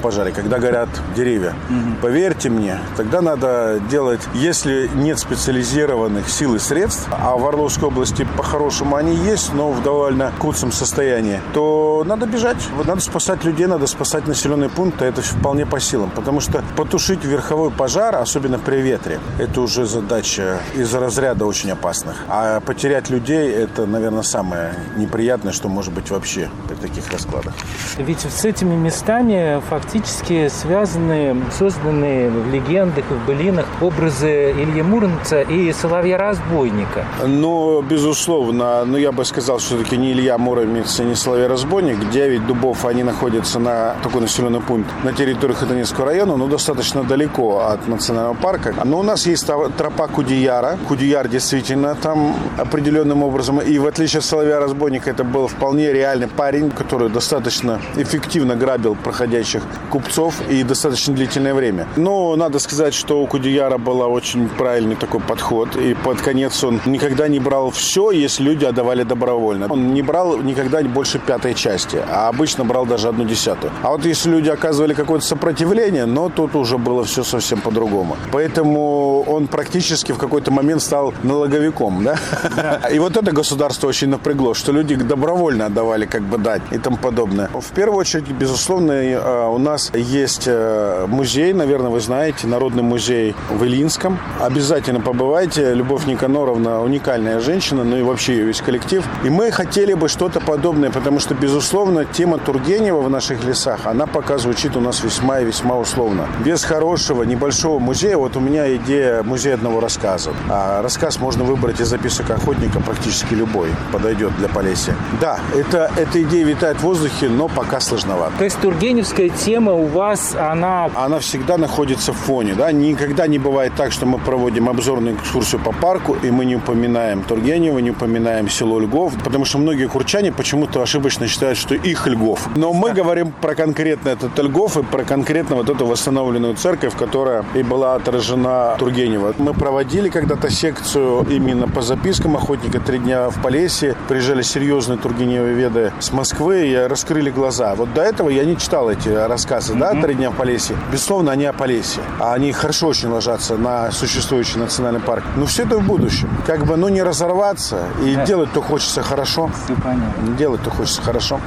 пожаре, 0.00 0.32
когда 0.32 0.58
горят 0.58 0.88
деревья, 1.16 1.54
угу. 1.68 1.96
поверьте 2.02 2.50
мне, 2.50 2.78
тогда 2.96 3.20
надо 3.20 3.80
делать, 3.90 4.20
если 4.34 4.90
нет 4.94 5.18
специализированных 5.18 6.28
сил 6.28 6.54
и 6.54 6.58
средств, 6.58 7.08
а 7.10 7.36
в 7.36 7.46
Орловской 7.46 7.88
области 7.88 8.26
по-хорошему 8.36 8.96
они 8.96 9.14
есть, 9.22 9.54
но 9.54 9.70
в 9.70 9.82
довольно 9.82 10.32
куцом 10.38 10.72
состоянии, 10.72 11.40
то 11.54 12.02
надо 12.06 12.26
бежать, 12.26 12.56
надо 12.84 13.00
спасать 13.00 13.44
людей, 13.44 13.66
надо 13.66 13.86
спасать 13.86 14.26
населенные 14.26 14.68
пункты, 14.68 15.04
это 15.04 15.22
вполне 15.22 15.66
по 15.66 15.80
силам, 15.80 16.10
потому 16.10 16.40
что 16.40 16.62
потушить 16.76 17.24
верховой 17.24 17.70
пожар, 17.70 18.16
особенно 18.16 18.58
при 18.58 18.76
ветре, 18.76 19.20
это 19.38 19.60
уже 19.60 19.86
задача 19.86 20.58
из 20.74 20.92
разряда 20.94 21.46
очень 21.46 21.70
опасных. 21.70 22.16
А 22.28 22.60
потерять 22.60 23.10
людей, 23.10 23.50
это, 23.52 23.86
наверное, 23.86 24.22
самое 24.22 24.74
неприятное, 24.96 25.52
что 25.52 25.68
может 25.68 25.92
быть 25.92 26.10
вообще 26.10 26.48
при 26.68 26.74
таких 26.74 27.10
раскладах. 27.12 27.52
Ведь 27.98 28.20
с 28.20 28.44
этими 28.44 28.74
местами 28.74 29.62
фактически 29.68 30.48
связаны, 30.48 31.36
созданы 31.56 32.30
в 32.30 32.52
легендах 32.52 33.04
и 33.10 33.14
в 33.14 33.26
былинах 33.26 33.66
образы 33.80 34.52
Ильи 34.52 34.82
Муромца 34.82 35.42
и 35.42 35.72
Соловья-разбойника. 35.72 37.04
Ну, 37.26 37.82
безусловно. 37.82 38.84
Но 38.84 38.98
я 38.98 39.11
бы 39.12 39.24
сказал, 39.24 39.58
что 39.58 39.76
все-таки 39.76 39.96
не 39.96 40.12
Илья 40.12 40.38
Муромец 40.38 41.00
и 41.00 41.04
не 41.04 41.14
Соловья-разбойник. 41.14 42.10
Девять 42.10 42.46
дубов, 42.46 42.84
они 42.84 43.02
находятся 43.02 43.58
на 43.58 43.94
такой 44.02 44.22
населенный 44.22 44.60
пункт 44.60 44.90
на 45.04 45.12
территории 45.12 45.54
Хотанинского 45.54 46.06
района, 46.06 46.36
но 46.36 46.46
достаточно 46.46 47.04
далеко 47.04 47.60
от 47.60 47.88
национального 47.88 48.34
парка. 48.34 48.74
Но 48.84 48.98
у 48.98 49.02
нас 49.02 49.26
есть 49.26 49.46
тропа 49.46 50.08
Кудияра. 50.08 50.78
Кудияр 50.88 51.28
действительно 51.28 51.94
там 51.94 52.34
определенным 52.58 53.22
образом. 53.22 53.60
И 53.60 53.78
в 53.78 53.86
отличие 53.86 54.18
от 54.18 54.24
Соловья-разбойника, 54.24 55.10
это 55.10 55.24
был 55.24 55.48
вполне 55.48 55.92
реальный 55.92 56.28
парень, 56.28 56.70
который 56.70 57.08
достаточно 57.08 57.80
эффективно 57.96 58.56
грабил 58.56 58.94
проходящих 58.94 59.62
купцов 59.90 60.40
и 60.48 60.62
достаточно 60.62 61.14
длительное 61.14 61.54
время. 61.54 61.86
Но 61.96 62.34
надо 62.36 62.58
сказать, 62.58 62.94
что 62.94 63.22
у 63.22 63.26
Кудияра 63.26 63.78
был 63.78 64.00
очень 64.00 64.48
правильный 64.48 64.96
такой 64.96 65.20
подход. 65.20 65.76
И 65.76 65.94
под 65.94 66.20
конец 66.20 66.64
он 66.64 66.80
никогда 66.86 67.28
не 67.28 67.38
брал 67.38 67.70
все, 67.70 68.10
если 68.10 68.42
люди 68.42 68.64
отдавали 68.64 69.01
добровольно. 69.04 69.66
Он 69.68 69.94
не 69.94 70.02
брал 70.02 70.38
никогда 70.38 70.82
больше 70.82 71.18
пятой 71.18 71.54
части, 71.54 71.98
а 72.10 72.28
обычно 72.28 72.64
брал 72.64 72.86
даже 72.86 73.08
одну 73.08 73.24
десятую. 73.24 73.72
А 73.82 73.90
вот 73.90 74.04
если 74.04 74.30
люди 74.30 74.48
оказывали 74.48 74.94
какое-то 74.94 75.24
сопротивление, 75.24 76.06
но 76.06 76.28
тут 76.28 76.54
уже 76.56 76.78
было 76.78 77.04
все 77.04 77.22
совсем 77.24 77.60
по-другому. 77.60 78.16
Поэтому 78.30 79.22
он 79.22 79.46
практически 79.46 80.12
в 80.12 80.18
какой-то 80.18 80.50
момент 80.50 80.82
стал 80.82 81.14
налоговиком, 81.22 82.04
да? 82.04 82.16
да. 82.56 82.88
И 82.88 82.98
вот 82.98 83.16
это 83.16 83.32
государство 83.32 83.88
очень 83.88 84.08
напрягло, 84.08 84.54
что 84.54 84.72
люди 84.72 84.94
добровольно 84.96 85.66
отдавали 85.66 86.06
как 86.06 86.22
бы 86.22 86.38
дать 86.38 86.62
и 86.70 86.78
тому 86.78 86.96
подобное. 86.96 87.48
В 87.48 87.72
первую 87.72 87.98
очередь, 87.98 88.28
безусловно, 88.30 88.92
э, 88.92 89.46
у 89.48 89.58
нас 89.58 89.92
есть 89.94 90.44
э, 90.46 91.06
музей, 91.08 91.52
наверное, 91.52 91.90
вы 91.90 92.00
знаете, 92.00 92.46
Народный 92.46 92.82
музей 92.82 93.34
в 93.50 93.64
Илинском. 93.64 94.18
Обязательно 94.40 95.00
побывайте. 95.00 95.74
Любовь 95.74 96.06
Никаноровна 96.06 96.82
уникальная 96.82 97.40
женщина, 97.40 97.84
ну 97.84 97.96
и 97.96 98.02
вообще 98.02 98.42
весь 98.42 98.60
коллектив. 98.60 98.81
И 99.24 99.30
мы 99.30 99.50
хотели 99.50 99.94
бы 99.94 100.08
что-то 100.08 100.40
подобное, 100.40 100.90
потому 100.90 101.20
что, 101.20 101.34
безусловно, 101.34 102.04
тема 102.04 102.38
Тургенева 102.38 103.00
в 103.00 103.10
наших 103.10 103.44
лесах, 103.44 103.86
она 103.86 104.06
пока 104.06 104.38
звучит 104.38 104.76
у 104.76 104.80
нас 104.80 105.02
весьма 105.02 105.40
и 105.40 105.44
весьма 105.44 105.76
условно. 105.76 106.26
Без 106.44 106.64
хорошего 106.64 107.22
небольшого 107.22 107.78
музея, 107.78 108.16
вот 108.16 108.36
у 108.36 108.40
меня 108.40 108.74
идея 108.76 109.22
музея 109.22 109.54
одного 109.54 109.80
рассказа. 109.80 110.32
А 110.48 110.82
рассказ 110.82 111.18
можно 111.18 111.44
выбрать 111.44 111.80
из 111.80 111.88
записок 111.88 112.30
охотника 112.30 112.80
практически 112.80 113.34
любой, 113.34 113.68
подойдет 113.92 114.36
для 114.38 114.48
Полесья. 114.48 114.94
Да, 115.20 115.38
это, 115.54 115.90
эта 115.96 116.22
идея 116.22 116.44
витает 116.44 116.78
в 116.78 116.82
воздухе, 116.82 117.28
но 117.28 117.48
пока 117.48 117.80
сложновато. 117.80 118.32
То 118.38 118.44
есть 118.44 118.60
тургеневская 118.60 119.28
тема 119.28 119.72
у 119.72 119.86
вас, 119.86 120.34
она... 120.34 120.90
Она 120.94 121.18
всегда 121.18 121.56
находится 121.56 122.12
в 122.12 122.16
фоне, 122.16 122.54
да, 122.54 122.72
никогда 122.72 123.26
не 123.26 123.38
бывает 123.38 123.72
так, 123.76 123.92
что 123.92 124.06
мы 124.06 124.18
проводим 124.18 124.68
обзорную 124.68 125.16
экскурсию 125.16 125.60
по 125.60 125.72
парку, 125.72 126.16
и 126.22 126.30
мы 126.30 126.44
не 126.44 126.56
упоминаем 126.56 127.22
Тургенева, 127.22 127.78
не 127.78 127.90
упоминаем 127.90 128.48
село 128.48 128.71
Льгов, 128.80 129.14
потому 129.22 129.44
что 129.44 129.58
многие 129.58 129.86
курчане 129.86 130.32
почему-то 130.32 130.82
ошибочно 130.82 131.28
считают, 131.28 131.58
что 131.58 131.74
их 131.74 132.06
Льгов. 132.06 132.48
Но 132.56 132.72
мы 132.72 132.92
говорим 132.92 133.32
про 133.32 133.54
конкретно 133.54 134.10
этот 134.10 134.38
Льгов 134.38 134.76
и 134.76 134.82
про 134.82 135.04
конкретно 135.04 135.56
вот 135.56 135.68
эту 135.68 135.86
восстановленную 135.86 136.54
церковь, 136.56 136.96
которая 136.96 137.44
и 137.54 137.62
была 137.62 137.94
отражена 137.94 138.76
Тургенева. 138.78 139.34
Мы 139.38 139.54
проводили 139.54 140.08
когда-то 140.08 140.50
секцию 140.50 141.26
именно 141.30 141.68
по 141.68 141.82
запискам 141.82 142.36
охотника 142.36 142.80
«Три 142.80 142.98
дня 142.98 143.30
в 143.30 143.42
Полесье». 143.42 143.96
Приезжали 144.08 144.42
серьезные 144.42 144.98
тургеневоведы 144.98 145.92
с 146.00 146.12
Москвы 146.12 146.68
и 146.68 146.76
раскрыли 146.76 147.30
глаза. 147.30 147.74
Вот 147.74 147.92
до 147.94 148.02
этого 148.02 148.30
я 148.30 148.44
не 148.44 148.56
читал 148.56 148.90
эти 148.90 149.08
рассказы, 149.08 149.74
mm-hmm. 149.74 149.78
да, 149.78 150.02
«Три 150.02 150.14
дня 150.14 150.30
в 150.30 150.36
Полесье». 150.36 150.76
Безусловно, 150.90 151.32
они 151.32 151.44
о 151.44 151.52
Полесье. 151.52 152.02
А 152.18 152.34
они 152.34 152.52
хорошо 152.52 152.88
очень 152.88 153.08
ложатся 153.08 153.56
на 153.56 153.90
существующий 153.90 154.58
национальный 154.58 155.00
парк. 155.00 155.24
Но 155.36 155.46
все 155.46 155.64
это 155.64 155.78
в 155.78 155.86
будущем. 155.86 156.28
Как 156.46 156.64
бы, 156.64 156.76
ну, 156.76 156.88
не 156.88 157.02
разорваться 157.02 157.88
и 158.04 158.14
да. 158.14 158.24
делать 158.24 158.52
то 158.52 158.61
хочется 158.62 159.02
хорошо. 159.02 159.50
Все 159.64 159.74
понятно. 159.74 160.36
Делать 160.36 160.62
то 160.62 160.70
хочется 160.70 161.02
хорошо. 161.02 161.40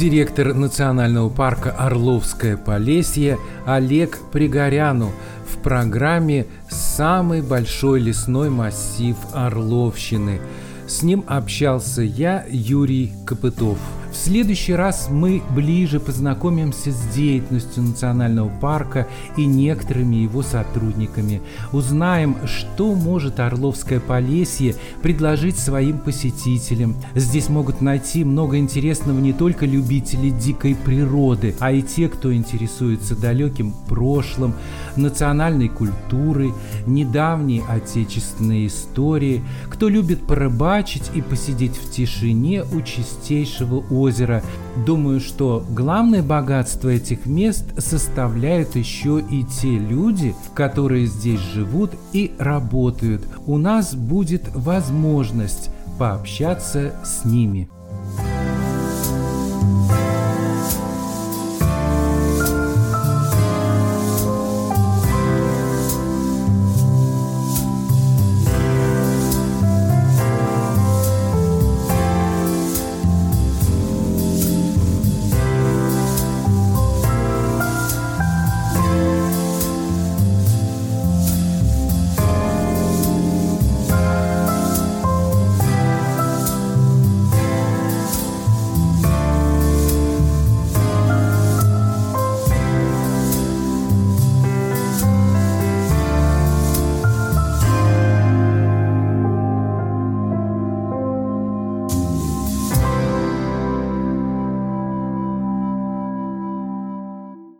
директор 0.00 0.54
национального 0.54 1.28
парка 1.28 1.72
Орловское 1.72 2.56
Полесье 2.56 3.38
Олег 3.66 4.18
Пригоряну 4.32 5.12
в 5.46 5.58
программе 5.58 6.46
«Самый 6.70 7.42
большой 7.42 8.00
лесной 8.00 8.48
массив 8.48 9.14
Орловщины». 9.34 10.40
С 10.86 11.02
ним 11.02 11.22
общался 11.26 12.00
я, 12.00 12.46
Юрий 12.48 13.12
Копытов. 13.26 13.76
В 14.10 14.16
следующий 14.16 14.72
раз 14.74 15.08
мы 15.08 15.40
ближе 15.54 16.00
познакомимся 16.00 16.90
с 16.90 17.00
деятельностью 17.14 17.84
национального 17.84 18.48
парка 18.48 19.06
и 19.36 19.46
некоторыми 19.46 20.16
его 20.16 20.42
сотрудниками. 20.42 21.40
Узнаем, 21.72 22.36
что 22.44 22.94
может 22.94 23.38
Орловское 23.38 24.00
Полесье 24.00 24.74
предложить 25.00 25.58
своим 25.58 25.98
посетителям. 25.98 26.96
Здесь 27.14 27.48
могут 27.48 27.80
найти 27.82 28.24
много 28.24 28.58
интересного 28.58 29.20
не 29.20 29.32
только 29.32 29.64
любители 29.64 30.30
дикой 30.30 30.74
природы, 30.74 31.54
а 31.60 31.70
и 31.70 31.80
те, 31.80 32.08
кто 32.08 32.34
интересуется 32.34 33.14
далеким 33.14 33.72
прошлым, 33.88 34.54
национальной 34.96 35.68
культурой, 35.68 36.52
недавней 36.84 37.62
отечественной 37.68 38.66
историей, 38.66 39.42
кто 39.68 39.88
любит 39.88 40.26
порыбачить 40.26 41.12
и 41.14 41.22
посидеть 41.22 41.76
в 41.76 41.92
тишине 41.92 42.64
у 42.64 42.80
чистейшего 42.82 43.84
озера. 44.00 44.42
Думаю, 44.86 45.20
что 45.20 45.64
главное 45.70 46.22
богатство 46.22 46.88
этих 46.88 47.26
мест 47.26 47.66
составляют 47.78 48.76
еще 48.76 49.20
и 49.20 49.44
те 49.44 49.78
люди, 49.78 50.34
которые 50.54 51.06
здесь 51.06 51.40
живут 51.40 51.92
и 52.12 52.32
работают. 52.38 53.22
У 53.46 53.58
нас 53.58 53.94
будет 53.94 54.44
возможность 54.54 55.70
пообщаться 55.98 56.94
с 57.04 57.24
ними. 57.24 57.68